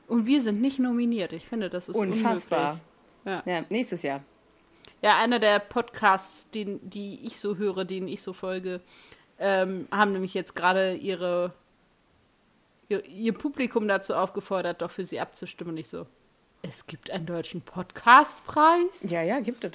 [0.06, 1.32] Und wir sind nicht nominiert.
[1.34, 2.80] Ich finde, das ist unfassbar.
[3.26, 3.42] Ja.
[3.44, 3.64] ja.
[3.68, 4.22] nächstes Jahr.
[5.03, 8.80] Ja, einer der Podcasts, den, die ich so höre, denen ich so folge,
[9.38, 11.53] ähm, haben nämlich jetzt gerade ihre
[12.88, 15.74] ihr, ihr Publikum dazu aufgefordert, doch für sie abzustimmen.
[15.74, 16.07] Und ich so,
[16.62, 19.11] es gibt einen deutschen Podcastpreis?
[19.11, 19.72] Ja, ja, gibt es.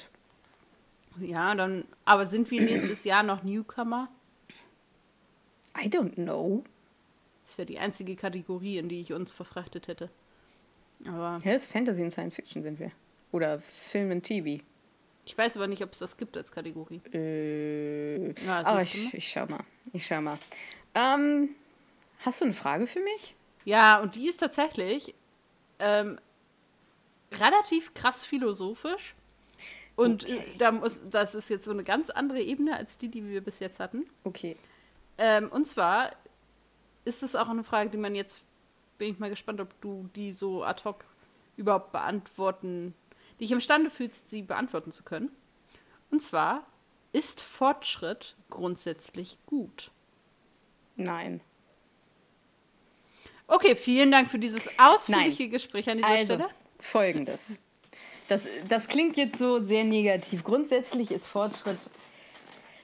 [1.20, 4.08] Ja, dann, aber sind wir nächstes Jahr noch Newcomer?
[5.80, 6.64] I don't know.
[7.44, 10.10] Das wäre die einzige Kategorie, in die ich uns verfrachtet hätte.
[11.06, 11.38] Aber.
[11.44, 12.90] Ja, das Fantasy und Science Fiction sind wir.
[13.32, 14.62] Oder Film und TV.
[15.26, 17.00] Ich weiß aber nicht, ob es das gibt als Kategorie.
[17.12, 19.64] Äh, ja, aber ich, ich schau mal.
[19.92, 20.38] Ich schau mal.
[20.94, 21.50] Ähm,
[22.24, 23.34] Hast du eine Frage für mich?
[23.64, 25.14] Ja, und die ist tatsächlich
[25.78, 26.18] ähm,
[27.32, 29.14] relativ krass philosophisch.
[29.96, 30.44] Und okay.
[30.58, 33.60] da muss, das ist jetzt so eine ganz andere Ebene als die, die wir bis
[33.60, 34.06] jetzt hatten.
[34.24, 34.56] Okay.
[35.18, 36.12] Ähm, und zwar
[37.04, 38.42] ist es auch eine Frage, die man jetzt,
[38.98, 41.04] bin ich mal gespannt, ob du die so ad hoc
[41.56, 42.94] überhaupt beantworten,
[43.40, 45.30] dich imstande fühlst, sie beantworten zu können.
[46.10, 46.66] Und zwar,
[47.12, 49.90] ist Fortschritt grundsätzlich gut?
[50.96, 51.40] Nein.
[53.46, 55.50] Okay, vielen Dank für dieses ausführliche Nein.
[55.50, 56.48] Gespräch an dieser also, Stelle.
[56.80, 57.58] Folgendes.
[58.28, 60.44] Das, das klingt jetzt so sehr negativ.
[60.44, 61.78] Grundsätzlich ist Fortschritt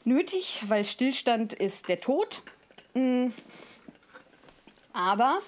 [0.04, 2.42] nötig, weil Stillstand ist der Tod.
[2.94, 3.28] Mm.
[4.92, 5.40] Aber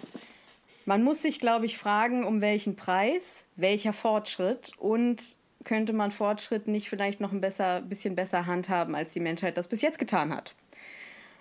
[0.87, 6.67] man muss sich, glaube ich, fragen, um welchen Preis, welcher Fortschritt und könnte man Fortschritt
[6.67, 10.35] nicht vielleicht noch ein besser, bisschen besser handhaben, als die Menschheit das bis jetzt getan
[10.35, 10.55] hat.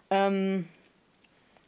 [0.09, 0.67] Ähm,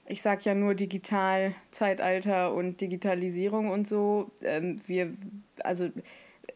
[0.06, 4.32] ich sage ja nur Digitalzeitalter und Digitalisierung und so.
[4.42, 5.14] Ähm, wir,
[5.64, 5.90] also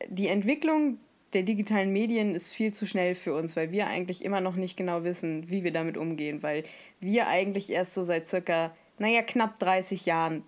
[0.08, 1.00] die Entwicklung
[1.34, 4.78] der digitalen Medien ist viel zu schnell für uns, weil wir eigentlich immer noch nicht
[4.78, 6.64] genau wissen, wie wir damit umgehen, weil
[7.00, 10.44] wir eigentlich erst so seit circa, naja, knapp 30 Jahren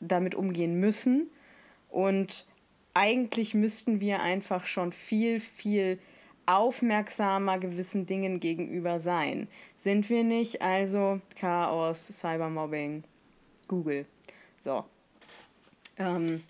[0.00, 1.30] damit umgehen müssen.
[1.88, 2.46] Und
[2.94, 5.98] eigentlich müssten wir einfach schon viel, viel
[6.46, 9.48] aufmerksamer gewissen Dingen gegenüber sein.
[9.76, 10.62] Sind wir nicht?
[10.62, 13.04] Also Chaos, Cybermobbing,
[13.68, 14.06] Google.
[14.64, 14.84] So.
[15.98, 16.42] Ähm,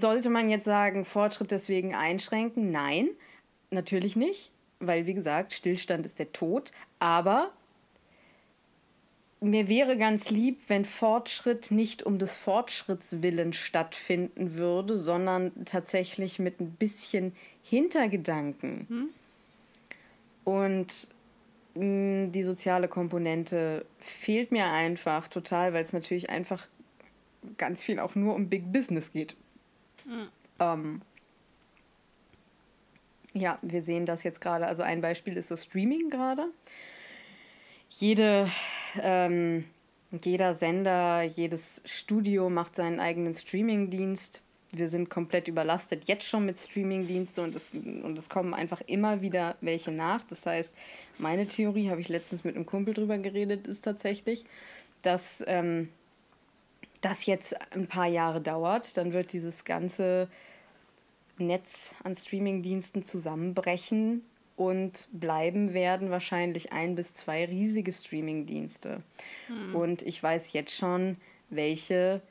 [0.00, 2.70] sollte man jetzt sagen, Fortschritt deswegen einschränken?
[2.70, 3.08] Nein,
[3.70, 6.72] natürlich nicht, weil wie gesagt, Stillstand ist der Tod.
[6.98, 7.52] Aber
[9.50, 16.38] mir wäre ganz lieb, wenn Fortschritt nicht um des Fortschritts willen stattfinden würde, sondern tatsächlich
[16.38, 18.86] mit ein bisschen Hintergedanken.
[18.88, 19.08] Hm?
[20.44, 21.08] Und
[21.74, 26.68] mh, mm, die soziale Komponente fehlt mir einfach total, weil es natürlich einfach
[27.58, 29.36] ganz viel auch nur um Big Business geht.
[30.04, 30.28] Hm.
[30.58, 31.02] Ähm,
[33.32, 34.66] ja, wir sehen das jetzt gerade.
[34.66, 36.48] Also ein Beispiel ist so Streaming gerade
[37.88, 38.50] jede,
[39.02, 39.64] ähm,
[40.24, 44.42] jeder Sender, jedes Studio macht seinen eigenen Streamingdienst.
[44.72, 49.22] wir sind komplett überlastet, jetzt schon mit Streamingdiensten und es, und es kommen einfach immer
[49.22, 50.22] wieder welche nach.
[50.24, 50.74] Das heißt,
[51.18, 54.44] meine Theorie, habe ich letztens mit einem Kumpel drüber geredet, ist tatsächlich,
[55.02, 55.88] dass ähm,
[57.00, 58.96] das jetzt ein paar Jahre dauert.
[58.96, 60.28] Dann wird dieses ganze
[61.38, 64.22] Netz an Streamingdiensten zusammenbrechen
[64.56, 69.02] und bleiben werden wahrscheinlich ein bis zwei riesige Streamingdienste.
[69.48, 69.76] Mhm.
[69.76, 71.18] Und ich weiß jetzt schon,
[71.50, 72.22] welche,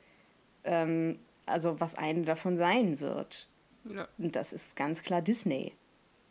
[0.64, 3.46] ähm, also was eine davon sein wird.
[3.84, 4.08] Ja.
[4.18, 5.72] Und das ist ganz klar Disney.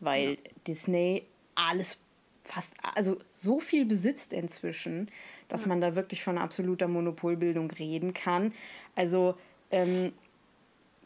[0.02, 0.38] Weil ja.
[0.68, 1.24] Disney
[1.56, 1.98] alles
[2.44, 5.10] fast, also so viel besitzt inzwischen,
[5.48, 5.70] dass ja.
[5.70, 8.54] man da wirklich von absoluter Monopolbildung reden kann.
[8.96, 9.36] Also
[9.72, 10.12] ähm,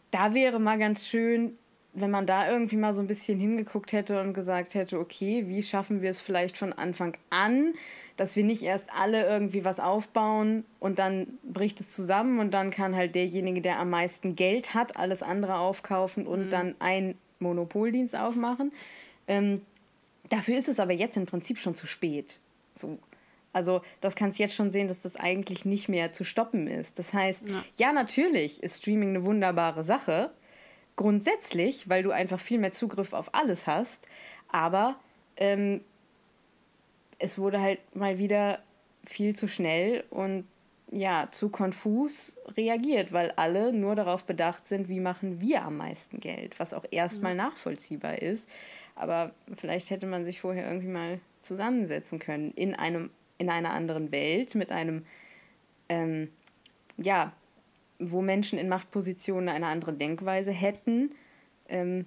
[0.09, 1.57] da wäre mal ganz schön,
[1.93, 5.63] wenn man da irgendwie mal so ein bisschen hingeguckt hätte und gesagt hätte, okay, wie
[5.63, 7.73] schaffen wir es vielleicht von Anfang an,
[8.15, 12.69] dass wir nicht erst alle irgendwie was aufbauen und dann bricht es zusammen und dann
[12.69, 16.49] kann halt derjenige, der am meisten Geld hat, alles andere aufkaufen und mhm.
[16.49, 18.71] dann einen Monopoldienst aufmachen.
[19.27, 19.61] Ähm,
[20.29, 22.39] dafür ist es aber jetzt im Prinzip schon zu spät.
[22.73, 22.99] So.
[23.51, 26.99] Also das kannst jetzt schon sehen, dass das eigentlich nicht mehr zu stoppen ist.
[26.99, 27.63] Das heißt, ja.
[27.77, 30.31] ja, natürlich ist Streaming eine wunderbare Sache,
[30.99, 34.09] grundsätzlich, weil du einfach viel mehr Zugriff auf alles hast,
[34.49, 34.99] aber
[35.37, 35.79] ähm,
[37.19, 38.59] es wurde halt mal wieder
[39.05, 40.45] viel zu schnell und
[40.91, 46.19] ja, zu konfus reagiert, weil alle nur darauf bedacht sind, wie machen wir am meisten
[46.19, 47.37] Geld, was auch erstmal mhm.
[47.37, 48.49] nachvollziehbar ist.
[48.95, 54.11] Aber vielleicht hätte man sich vorher irgendwie mal zusammensetzen können in einem in einer anderen
[54.11, 55.05] Welt mit einem
[55.87, 56.29] ähm,
[56.97, 57.31] ja
[57.99, 61.11] wo Menschen in Machtpositionen eine andere Denkweise hätten,
[61.67, 62.05] ähm,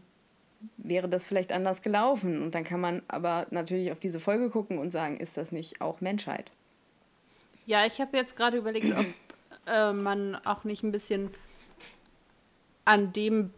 [0.77, 2.43] wäre das vielleicht anders gelaufen.
[2.43, 5.81] Und dann kann man aber natürlich auf diese Folge gucken und sagen, ist das nicht
[5.81, 6.53] auch Menschheit?
[7.67, 9.07] Ja, ich habe jetzt gerade überlegt, ob
[9.67, 11.31] äh, man auch nicht ein bisschen
[12.85, 13.53] an dem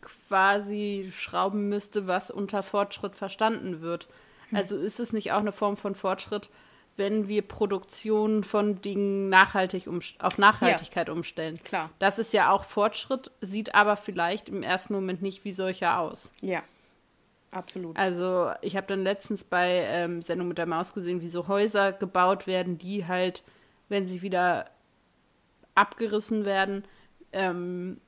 [0.00, 4.08] quasi schrauben müsste, was unter Fortschritt verstanden wird.
[4.50, 4.58] Hm.
[4.58, 6.50] Also ist es nicht auch eine Form von Fortschritt,
[6.96, 9.88] wenn wir Produktion von Dingen nachhaltig
[10.18, 11.56] auf Nachhaltigkeit ja, umstellen.
[11.64, 11.90] Klar.
[11.98, 16.30] Das ist ja auch Fortschritt, sieht aber vielleicht im ersten Moment nicht wie solcher aus.
[16.40, 16.62] Ja,
[17.50, 17.96] absolut.
[17.96, 21.92] Also ich habe dann letztens bei ähm, Sendung mit der Maus gesehen, wie so Häuser
[21.92, 23.42] gebaut werden, die halt,
[23.88, 24.66] wenn sie wieder
[25.74, 26.84] abgerissen werden,
[27.32, 28.00] ähm,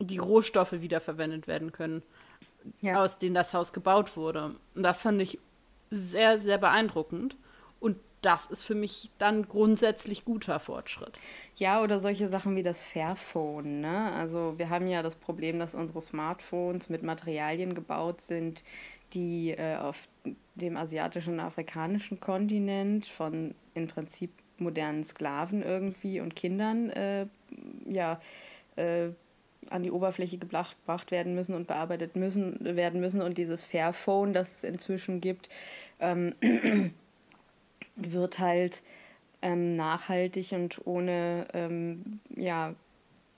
[0.00, 2.02] die Rohstoffe wiederverwendet werden können,
[2.80, 3.02] ja.
[3.02, 4.56] aus denen das Haus gebaut wurde.
[4.74, 5.38] Und das fand ich
[5.90, 7.36] sehr, sehr beeindruckend
[8.24, 11.18] das ist für mich dann grundsätzlich guter Fortschritt.
[11.56, 13.80] Ja, oder solche Sachen wie das Fairphone.
[13.80, 14.12] Ne?
[14.12, 18.64] Also wir haben ja das Problem, dass unsere Smartphones mit Materialien gebaut sind,
[19.12, 20.08] die äh, auf
[20.54, 27.26] dem asiatischen und afrikanischen Kontinent von im Prinzip modernen Sklaven irgendwie und Kindern äh,
[27.86, 28.20] ja,
[28.76, 29.10] äh,
[29.70, 33.22] an die Oberfläche gebracht werden müssen und bearbeitet müssen, werden müssen.
[33.22, 35.48] Und dieses Fairphone, das es inzwischen gibt,
[36.00, 36.34] ähm,
[37.96, 38.82] wird halt
[39.42, 42.74] ähm, nachhaltig und ohne ähm, ja,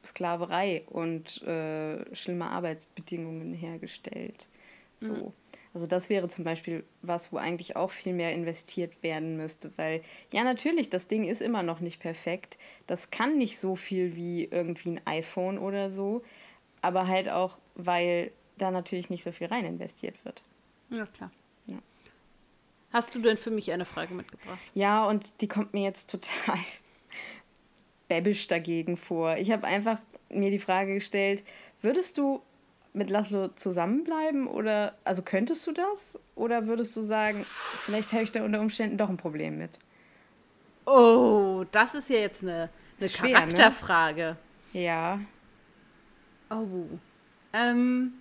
[0.04, 4.48] Sklaverei und äh, schlimme Arbeitsbedingungen hergestellt.
[5.00, 5.12] So.
[5.12, 5.32] Mhm.
[5.74, 10.00] Also das wäre zum Beispiel was, wo eigentlich auch viel mehr investiert werden müsste, weil
[10.32, 12.56] ja natürlich, das Ding ist immer noch nicht perfekt.
[12.86, 16.22] Das kann nicht so viel wie irgendwie ein iPhone oder so,
[16.80, 20.42] aber halt auch, weil da natürlich nicht so viel rein investiert wird.
[20.88, 21.30] Ja, klar.
[22.92, 24.58] Hast du denn für mich eine Frage mitgebracht?
[24.74, 26.58] Ja, und die kommt mir jetzt total
[28.08, 29.36] bäbisch dagegen vor.
[29.36, 31.44] Ich habe einfach mir die Frage gestellt,
[31.82, 32.42] würdest du
[32.92, 36.18] mit Laszlo zusammenbleiben oder, also könntest du das?
[36.34, 39.78] Oder würdest du sagen, vielleicht habe ich da unter Umständen doch ein Problem mit?
[40.86, 43.54] Oh, das ist ja jetzt eine, eine schwer, ne?
[43.54, 44.36] Charakterfrage.
[44.72, 44.82] Ne?
[44.82, 45.20] Ja.
[46.48, 46.86] Oh.
[47.52, 48.12] Ähm.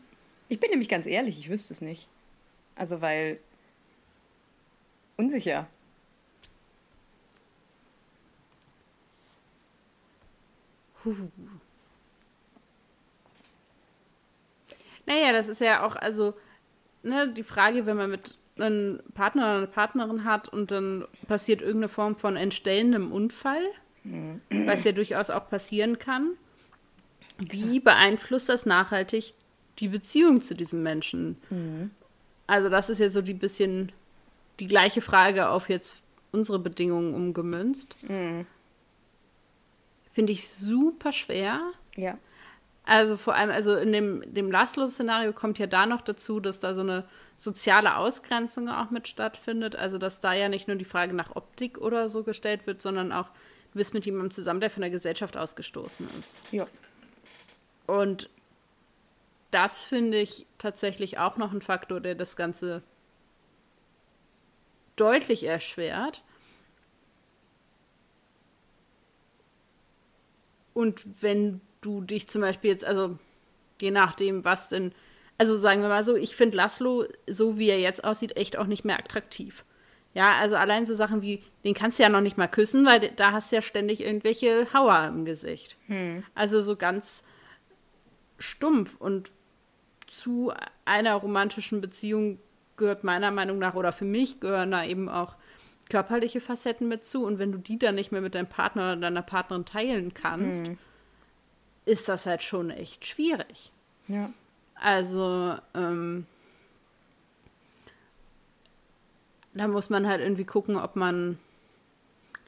[0.47, 2.07] Ich bin nämlich ganz ehrlich, ich wüsste es nicht.
[2.75, 3.39] Also, weil
[5.17, 5.67] unsicher.
[15.05, 16.33] Naja, das ist ja auch, also,
[17.03, 21.61] ne, die Frage, wenn man mit einem Partner oder einer Partnerin hat und dann passiert
[21.61, 23.63] irgendeine Form von entstellendem Unfall,
[24.03, 24.41] mhm.
[24.49, 26.31] was ja durchaus auch passieren kann.
[27.37, 29.33] Wie beeinflusst das nachhaltig
[29.79, 31.37] die Beziehung zu diesem Menschen?
[31.49, 31.91] Mhm.
[32.47, 33.91] Also, das ist ja so die bisschen
[34.59, 35.97] die gleiche Frage auf jetzt
[36.31, 37.95] unsere Bedingungen umgemünzt.
[38.03, 38.45] Mhm.
[40.11, 41.61] Finde ich super schwer.
[41.95, 42.17] Ja.
[42.85, 46.73] Also vor allem, also in dem, dem Laszlo-Szenario kommt ja da noch dazu, dass da
[46.73, 49.75] so eine soziale Ausgrenzung auch mit stattfindet.
[49.75, 53.11] Also dass da ja nicht nur die Frage nach Optik oder so gestellt wird, sondern
[53.11, 53.29] auch,
[53.71, 56.39] du bist mit jemandem zusammen, der von der Gesellschaft ausgestoßen ist.
[56.51, 56.67] Ja.
[57.87, 58.29] Und
[59.51, 62.83] das finde ich tatsächlich auch noch ein Faktor, der das Ganze
[64.95, 66.23] deutlich erschwert.
[70.73, 73.17] Und wenn du dich zum Beispiel jetzt, also
[73.81, 74.93] je nachdem, was denn,
[75.37, 78.67] also sagen wir mal so, ich finde Laszlo, so wie er jetzt aussieht, echt auch
[78.67, 79.63] nicht mehr attraktiv.
[80.13, 83.11] Ja, also allein so Sachen wie, den kannst du ja noch nicht mal küssen, weil
[83.11, 85.75] da hast du ja ständig irgendwelche Hauer im Gesicht.
[85.87, 86.23] Hm.
[86.33, 87.23] Also so ganz
[88.37, 89.29] stumpf und
[90.07, 90.53] zu
[90.85, 92.39] einer romantischen Beziehung
[92.77, 95.35] gehört meiner Meinung nach oder für mich gehören da eben auch
[95.89, 97.23] körperliche Facetten mit zu.
[97.25, 100.65] Und wenn du die dann nicht mehr mit deinem Partner oder deiner Partnerin teilen kannst,
[100.65, 100.77] hm.
[101.85, 103.71] ist das halt schon echt schwierig.
[104.07, 104.31] Ja.
[104.75, 106.25] Also, ähm,
[109.53, 111.39] da muss man halt irgendwie gucken, ob man,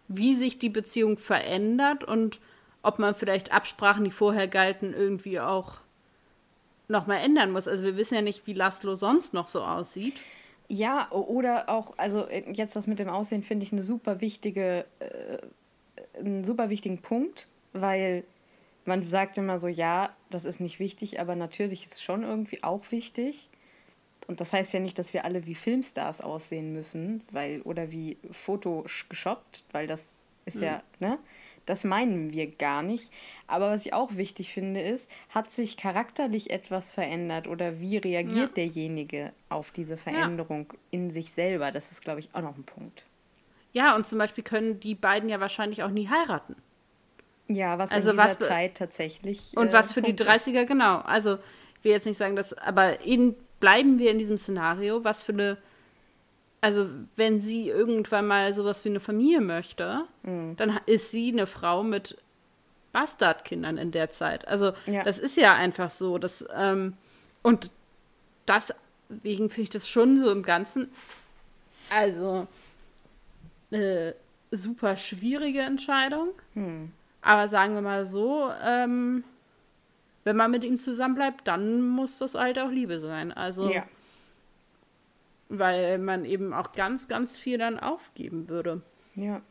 [0.07, 2.39] wie sich die Beziehung verändert und
[2.82, 5.80] ob man vielleicht Absprachen, die vorher galten, irgendwie auch
[6.88, 7.67] nochmal ändern muss.
[7.67, 10.15] Also wir wissen ja nicht, wie Laszlo sonst noch so aussieht.
[10.69, 14.85] Ja, oder auch, also äh, jetzt das mit dem Aussehen finde ich eine super wichtige,
[14.99, 15.38] äh,
[16.19, 18.23] einen super wichtigen Punkt, weil
[18.85, 22.63] man sagt immer so, ja, das ist nicht wichtig, aber natürlich ist es schon irgendwie
[22.63, 23.49] auch wichtig.
[24.27, 28.17] Und das heißt ja nicht, dass wir alle wie Filmstars aussehen müssen, weil, oder wie
[28.31, 30.13] Photoshoppt, weil das
[30.45, 30.63] ist mhm.
[30.63, 31.17] ja, ne?
[31.68, 33.11] Das meinen wir gar nicht.
[33.45, 38.49] Aber was ich auch wichtig finde, ist, hat sich charakterlich etwas verändert oder wie reagiert
[38.49, 38.55] ja.
[38.55, 40.80] derjenige auf diese Veränderung ja.
[40.91, 41.72] in sich selber?
[41.72, 43.03] Das ist, glaube ich, auch noch ein Punkt.
[43.74, 46.55] Ja, und zum Beispiel können die beiden ja wahrscheinlich auch nie heiraten.
[47.49, 49.51] Ja, was also in dieser was, Zeit tatsächlich.
[49.55, 50.68] Und äh, was für Punkt die 30er, ist.
[50.68, 50.99] genau.
[50.99, 55.22] Also, ich will jetzt nicht sagen, dass, aber in, bleiben wir in diesem Szenario, was
[55.22, 55.57] für eine
[56.62, 60.55] also wenn sie irgendwann mal sowas wie eine Familie möchte, mhm.
[60.58, 62.18] dann ist sie eine Frau mit
[62.91, 64.47] Bastardkindern in der Zeit.
[64.47, 65.03] Also ja.
[65.03, 66.18] das ist ja einfach so.
[66.18, 66.93] Das, ähm,
[67.43, 67.72] und
[68.47, 70.89] deswegen finde ich das schon so im Ganzen,
[71.95, 72.47] also
[73.72, 74.16] eine
[74.49, 76.30] super schwierige Entscheidung.
[76.55, 76.91] Mhm.
[77.22, 79.24] Aber sagen wir mal so, ähm,
[80.24, 83.32] wenn man mit ihm zusammenbleibt, dann muss das halt auch Liebe sein.
[83.32, 83.84] Also ja
[85.49, 88.81] weil man eben auch ganz, ganz viel dann aufgeben würde.
[89.15, 89.41] Ja.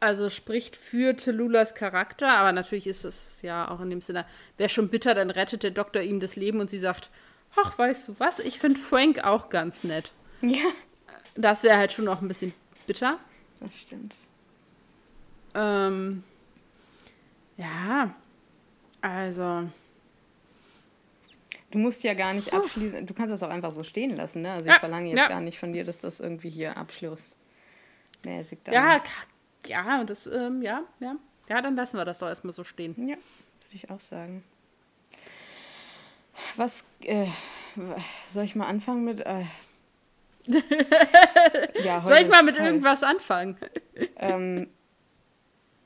[0.00, 4.68] Also spricht für Telulas Charakter, aber natürlich ist es ja auch in dem Sinne, wäre
[4.68, 7.10] schon bitter, dann rettet der Doktor ihm das Leben und sie sagt,
[7.54, 10.12] ach, weißt du was, ich finde Frank auch ganz nett.
[10.40, 10.64] Ja.
[11.36, 12.52] Das wäre halt schon auch ein bisschen
[12.86, 13.18] bitter.
[13.60, 14.16] Das stimmt.
[15.54, 16.24] Ähm,
[17.56, 18.12] ja,
[19.02, 19.68] also
[21.72, 24.52] Du musst ja gar nicht abschließen, du kannst das auch einfach so stehen lassen, ne?
[24.52, 25.28] Also ich ja, verlange jetzt ja.
[25.28, 28.74] gar nicht von dir, dass das irgendwie hier abschlussmäßig dann.
[28.74, 29.02] Ja,
[29.66, 31.16] ja, das, ähm, ja, ja.
[31.48, 32.94] Ja, dann lassen wir das doch erstmal so stehen.
[32.98, 34.44] Ja, würde ich auch sagen.
[36.56, 37.26] Was, äh,
[38.30, 39.20] soll ich mal anfangen mit.
[39.20, 39.44] Äh,
[41.84, 42.66] ja, soll ich mal mit toll.
[42.66, 43.56] irgendwas anfangen?
[44.16, 44.68] ähm,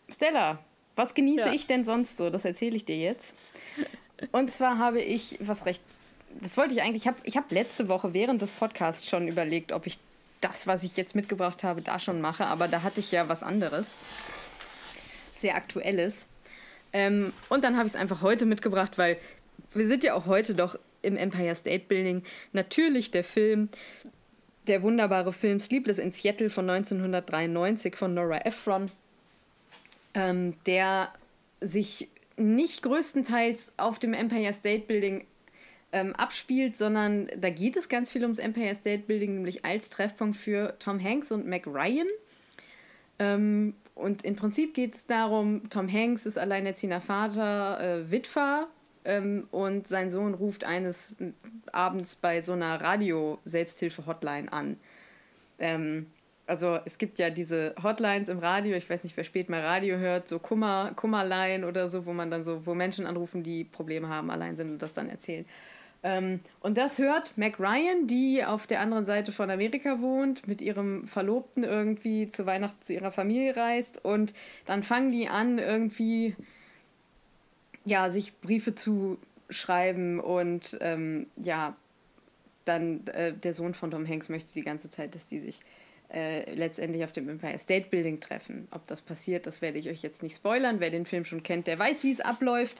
[0.08, 0.58] Stella,
[0.96, 1.52] was genieße ja.
[1.52, 2.28] ich denn sonst so?
[2.28, 3.36] Das erzähle ich dir jetzt.
[4.32, 5.82] Und zwar habe ich was recht.
[6.40, 7.02] Das wollte ich eigentlich.
[7.02, 9.98] Ich habe ich hab letzte Woche während des Podcasts schon überlegt, ob ich
[10.40, 12.46] das, was ich jetzt mitgebracht habe, da schon mache.
[12.46, 13.86] Aber da hatte ich ja was anderes.
[15.38, 16.26] Sehr aktuelles.
[16.92, 19.18] Ähm, und dann habe ich es einfach heute mitgebracht, weil
[19.72, 22.22] wir sind ja auch heute doch im Empire State Building.
[22.52, 23.68] Natürlich der Film,
[24.66, 28.90] der wunderbare Film Sleepless in Seattle von 1993 von Nora Ephron,
[30.14, 31.12] ähm, der
[31.60, 35.26] sich nicht größtenteils auf dem Empire State Building
[35.92, 40.36] ähm, abspielt, sondern da geht es ganz viel ums Empire State Building, nämlich als Treffpunkt
[40.36, 42.08] für Tom Hanks und Mac Ryan.
[43.18, 48.68] Ähm, und im Prinzip geht es darum, Tom Hanks ist alleinerziehender Vater, äh, Witwer
[49.06, 51.16] ähm, und sein Sohn ruft eines
[51.72, 54.76] Abends bei so einer Radio-Selbsthilfe-Hotline an.
[55.58, 56.06] Ähm,
[56.46, 59.96] also es gibt ja diese Hotlines im Radio, ich weiß nicht, wer spät mal Radio
[59.98, 64.08] hört, so Kummer, Kummerlein oder so, wo man dann so, wo Menschen anrufen, die Probleme
[64.08, 65.44] haben, allein sind und das dann erzählen.
[66.02, 70.62] Ähm, und das hört Mac Ryan, die auf der anderen Seite von Amerika wohnt, mit
[70.62, 74.32] ihrem Verlobten irgendwie zu Weihnachten zu ihrer Familie reist und
[74.66, 76.36] dann fangen die an, irgendwie
[77.84, 79.18] ja, sich Briefe zu
[79.50, 81.76] schreiben und ähm, ja,
[82.64, 85.60] dann äh, der Sohn von Tom Hanks möchte die ganze Zeit, dass die sich
[86.16, 88.68] äh, letztendlich auf dem Empire State Building treffen.
[88.70, 90.80] Ob das passiert, das werde ich euch jetzt nicht spoilern.
[90.80, 92.78] Wer den Film schon kennt, der weiß, wie es abläuft.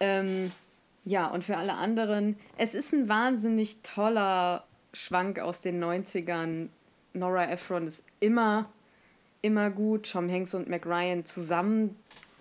[0.00, 0.52] Ähm,
[1.06, 6.68] ja, und für alle anderen, es ist ein wahnsinnig toller Schwank aus den 90ern.
[7.14, 8.70] Nora Ephron ist immer,
[9.40, 10.10] immer gut.
[10.12, 11.96] Tom Hanks und Mac Ryan zusammen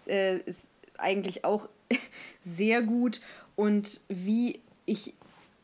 [0.07, 0.67] äh, ist
[0.97, 1.69] eigentlich auch
[2.43, 3.21] sehr gut.
[3.55, 5.13] und wie ich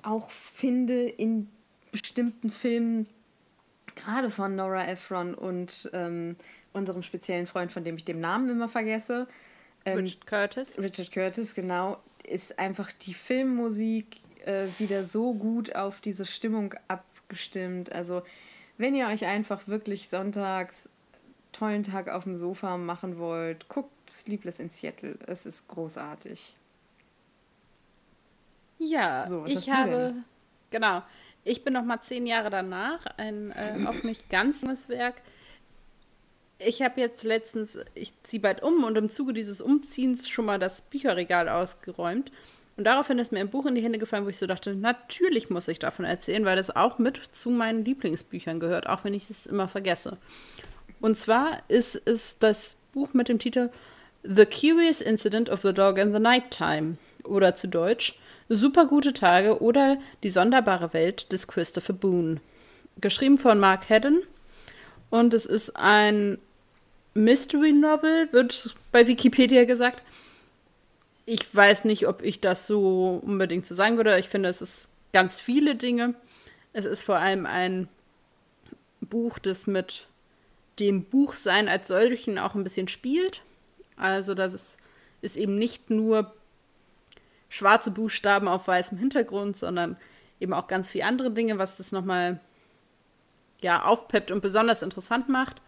[0.03, 1.49] auch finde, in
[1.91, 3.07] bestimmten Filmen,
[4.00, 6.36] gerade von Nora Ephron und ähm,
[6.74, 9.28] unserem speziellen Freund, von dem ich den Namen immer vergesse.
[9.86, 10.78] Ähm, Richard Curtis.
[10.80, 12.00] Richard Curtis, genau.
[12.24, 17.91] Ist einfach die Filmmusik äh, wieder so gut auf diese Stimmung abgestimmt.
[17.91, 18.24] Also,
[18.78, 20.89] wenn ihr euch einfach wirklich sonntags
[21.52, 25.18] tollen Tag auf dem Sofa machen wollt, guckt Sleepless in Seattle.
[25.26, 26.56] Es ist großartig.
[28.78, 30.16] Ja, so, ich habe,
[30.72, 31.04] genau,
[31.50, 35.16] ich bin noch mal zehn Jahre danach, ein äh, auch nicht ganz junges Werk.
[36.60, 40.60] Ich habe jetzt letztens, ich ziehe bald um und im Zuge dieses Umziehens schon mal
[40.60, 42.32] das Bücherregal ausgeräumt.
[42.78, 45.50] Und daraufhin ist mir ein Buch in die Hände gefallen, wo ich so dachte, natürlich
[45.50, 49.30] muss ich davon erzählen, weil das auch mit zu meinen Lieblingsbüchern gehört, auch wenn ich
[49.30, 50.18] es immer vergesse.
[51.02, 53.70] Und zwar ist es das Buch mit dem Titel
[54.24, 58.20] The Curious Incident of the Dog in the Nighttime oder zu Deutsch
[58.52, 62.41] Super gute Tage oder Die sonderbare Welt des Christopher Boone.
[63.00, 64.24] Geschrieben von Mark Haddon
[65.12, 66.39] und es ist ein
[67.14, 70.02] Mystery Novel, wird bei Wikipedia gesagt.
[71.28, 74.18] Ich weiß nicht, ob ich das so unbedingt so sagen würde.
[74.18, 76.16] Ich finde, es ist ganz viele Dinge.
[76.74, 77.88] Es ist vor allem ein
[79.00, 80.08] Buch, das mit
[80.80, 83.43] dem Buchsein als solchen auch ein bisschen spielt.
[83.95, 84.78] Also, dass es
[85.22, 86.34] ist eben nicht nur
[87.50, 89.97] schwarze Buchstaben auf weißem Hintergrund, sondern
[90.39, 92.39] eben auch ganz viele andere Dinge, was das nochmal
[93.62, 95.62] ja, aufpeppt und besonders interessant macht.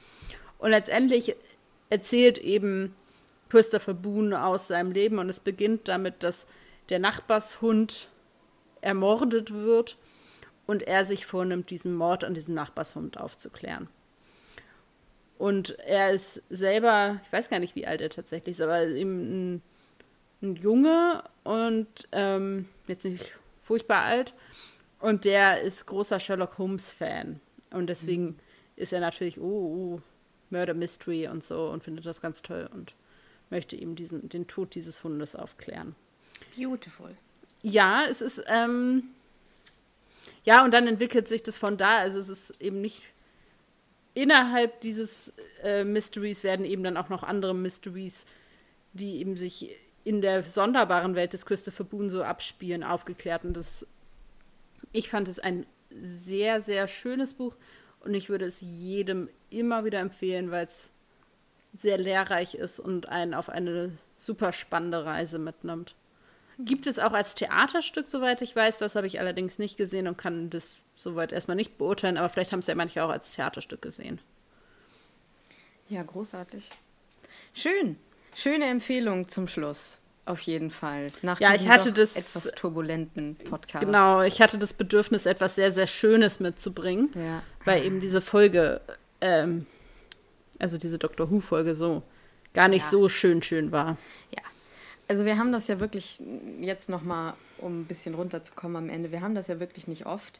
[0.60, 1.36] Und letztendlich
[1.90, 2.96] erzählt eben
[3.50, 6.48] Christopher Boone aus seinem Leben und es beginnt damit, dass
[6.90, 8.08] der Nachbarshund
[8.80, 9.98] ermordet wird
[10.68, 13.90] und er sich vornimmt, diesen Mord an diesem Nachbarshund aufzuklären.
[15.38, 19.56] Und er ist selber, ich weiß gar nicht, wie alt er tatsächlich ist, aber eben
[19.56, 19.62] ein,
[20.42, 24.34] ein Junge und ähm, jetzt nicht furchtbar alt.
[25.00, 27.39] Und der ist großer Sherlock Holmes-Fan.
[27.72, 28.39] Und deswegen mhm.
[28.76, 30.02] ist er natürlich, oh, oh,
[30.50, 32.94] Murder Mystery und so und findet das ganz toll und
[33.50, 35.96] möchte ihm diesen, den Tod dieses Hundes aufklären.
[36.56, 37.16] Beautiful.
[37.62, 39.04] Ja, es ist, ähm,
[40.44, 41.98] ja, und dann entwickelt sich das von da.
[41.98, 43.02] Also es ist eben nicht
[44.14, 45.34] innerhalb dieses
[45.64, 48.26] äh, Mysteries werden eben dann auch noch andere Mysteries,
[48.94, 53.43] die eben sich in der sonderbaren Welt des Christopher Boone so abspielen, aufgeklärt.
[53.45, 53.86] Und das,
[54.91, 57.56] ich fand es ein sehr, sehr schönes Buch
[57.99, 60.91] und ich würde es jedem immer wieder empfehlen, weil es
[61.74, 65.95] sehr lehrreich ist und einen auf eine super spannende Reise mitnimmt.
[66.60, 68.78] Gibt es auch als Theaterstück, soweit ich weiß.
[68.80, 72.52] Das habe ich allerdings nicht gesehen und kann das soweit erstmal nicht beurteilen, aber vielleicht
[72.52, 74.20] haben es ja manche auch als Theaterstück gesehen.
[75.89, 76.70] Ja, großartig.
[77.54, 77.97] Schön.
[78.36, 80.00] Schöne Empfehlung zum Schluss.
[80.26, 81.12] Auf jeden Fall.
[81.24, 83.86] Nach ja, ich hatte das etwas turbulenten Podcast.
[83.86, 87.42] Genau, ich hatte das Bedürfnis, etwas sehr, sehr Schönes mitzubringen, ja.
[87.66, 88.82] weil eben diese Folge,
[89.20, 89.66] ähm,
[90.60, 92.04] also diese Doctor Who-Folge so
[92.54, 92.90] gar nicht ja.
[92.90, 93.98] so schön schön war.
[94.36, 94.44] Ja,
[95.08, 96.22] also wir haben das ja wirklich
[96.60, 99.12] jetzt noch mal, um ein bisschen runterzukommen am Ende.
[99.12, 100.40] Wir haben das ja wirklich nicht oft,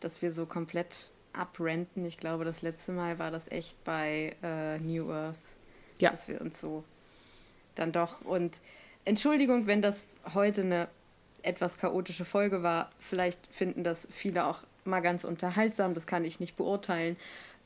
[0.00, 2.04] dass wir so komplett abrenten.
[2.04, 5.36] Ich glaube, das letzte Mal war das echt bei äh, New Earth,
[5.98, 6.10] ja.
[6.10, 6.82] dass wir uns so
[7.78, 8.54] dann doch und
[9.04, 10.88] Entschuldigung, wenn das heute eine
[11.42, 12.90] etwas chaotische Folge war.
[12.98, 15.94] Vielleicht finden das viele auch mal ganz unterhaltsam.
[15.94, 17.16] Das kann ich nicht beurteilen.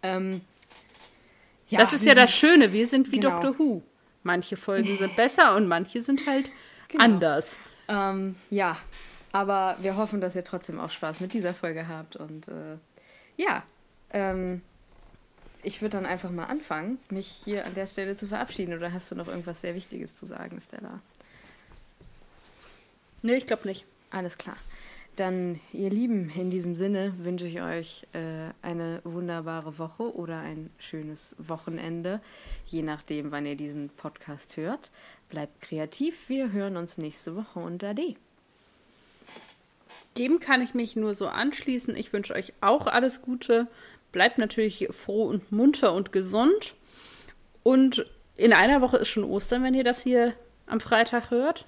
[0.02, 0.42] Ähm,
[1.68, 2.72] ja, das ist ja das Schöne.
[2.72, 3.40] Wir sind wie genau.
[3.40, 3.82] Doctor Who.
[4.22, 6.50] Manche Folgen sind besser und manche sind halt
[6.88, 7.04] genau.
[7.04, 7.58] anders.
[7.88, 8.76] Ähm, ja,
[9.32, 12.16] aber wir hoffen, dass ihr trotzdem auch Spaß mit dieser Folge habt.
[12.16, 12.76] Und äh,
[13.36, 13.64] ja,
[14.10, 14.62] ähm,
[15.62, 18.74] ich würde dann einfach mal anfangen, mich hier an der Stelle zu verabschieden.
[18.74, 21.00] Oder hast du noch irgendwas sehr Wichtiges zu sagen, Stella?
[23.22, 23.86] Nee, ich glaube nicht.
[24.10, 24.56] Alles klar.
[25.16, 30.70] Dann, ihr Lieben, in diesem Sinne wünsche ich euch äh, eine wunderbare Woche oder ein
[30.78, 32.20] schönes Wochenende,
[32.66, 34.90] je nachdem, wann ihr diesen Podcast hört.
[35.28, 38.16] Bleibt kreativ, wir hören uns nächste Woche unter D.
[40.16, 41.94] Dem kann ich mich nur so anschließen.
[41.96, 43.66] Ich wünsche euch auch alles Gute.
[44.12, 46.74] Bleibt natürlich froh und munter und gesund.
[47.62, 48.06] Und
[48.36, 50.34] in einer Woche ist schon Ostern, wenn ihr das hier
[50.66, 51.66] am Freitag hört.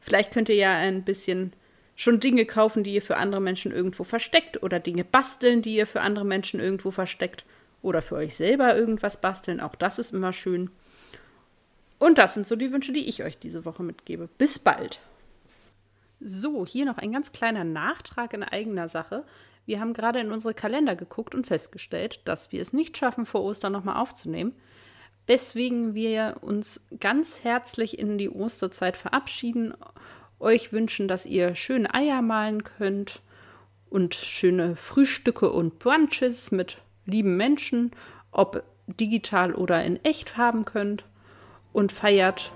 [0.00, 1.52] Vielleicht könnt ihr ja ein bisschen
[1.94, 5.86] schon Dinge kaufen, die ihr für andere Menschen irgendwo versteckt oder Dinge basteln, die ihr
[5.86, 7.44] für andere Menschen irgendwo versteckt
[7.82, 9.60] oder für euch selber irgendwas basteln.
[9.60, 10.70] Auch das ist immer schön.
[11.98, 14.28] Und das sind so die Wünsche, die ich euch diese Woche mitgebe.
[14.38, 15.00] Bis bald.
[16.20, 19.24] So, hier noch ein ganz kleiner Nachtrag in eigener Sache.
[19.70, 23.44] Wir haben gerade in unsere Kalender geguckt und festgestellt, dass wir es nicht schaffen, vor
[23.44, 24.52] Ostern nochmal aufzunehmen.
[25.28, 29.74] Weswegen wir uns ganz herzlich in die Osterzeit verabschieden
[30.40, 33.20] euch wünschen, dass ihr schöne Eier malen könnt
[33.90, 37.92] und schöne Frühstücke und Brunches mit lieben Menschen,
[38.32, 41.04] ob digital oder in echt haben könnt
[41.72, 42.50] und feiert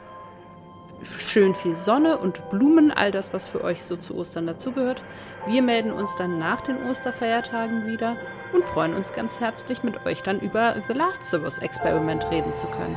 [1.18, 5.00] schön viel Sonne und Blumen, all das, was für euch so zu Ostern dazugehört.
[5.46, 8.16] Wir melden uns dann nach den Osterfeiertagen wieder
[8.52, 12.66] und freuen uns ganz herzlich, mit euch dann über The Last Us Experiment reden zu
[12.68, 12.96] können.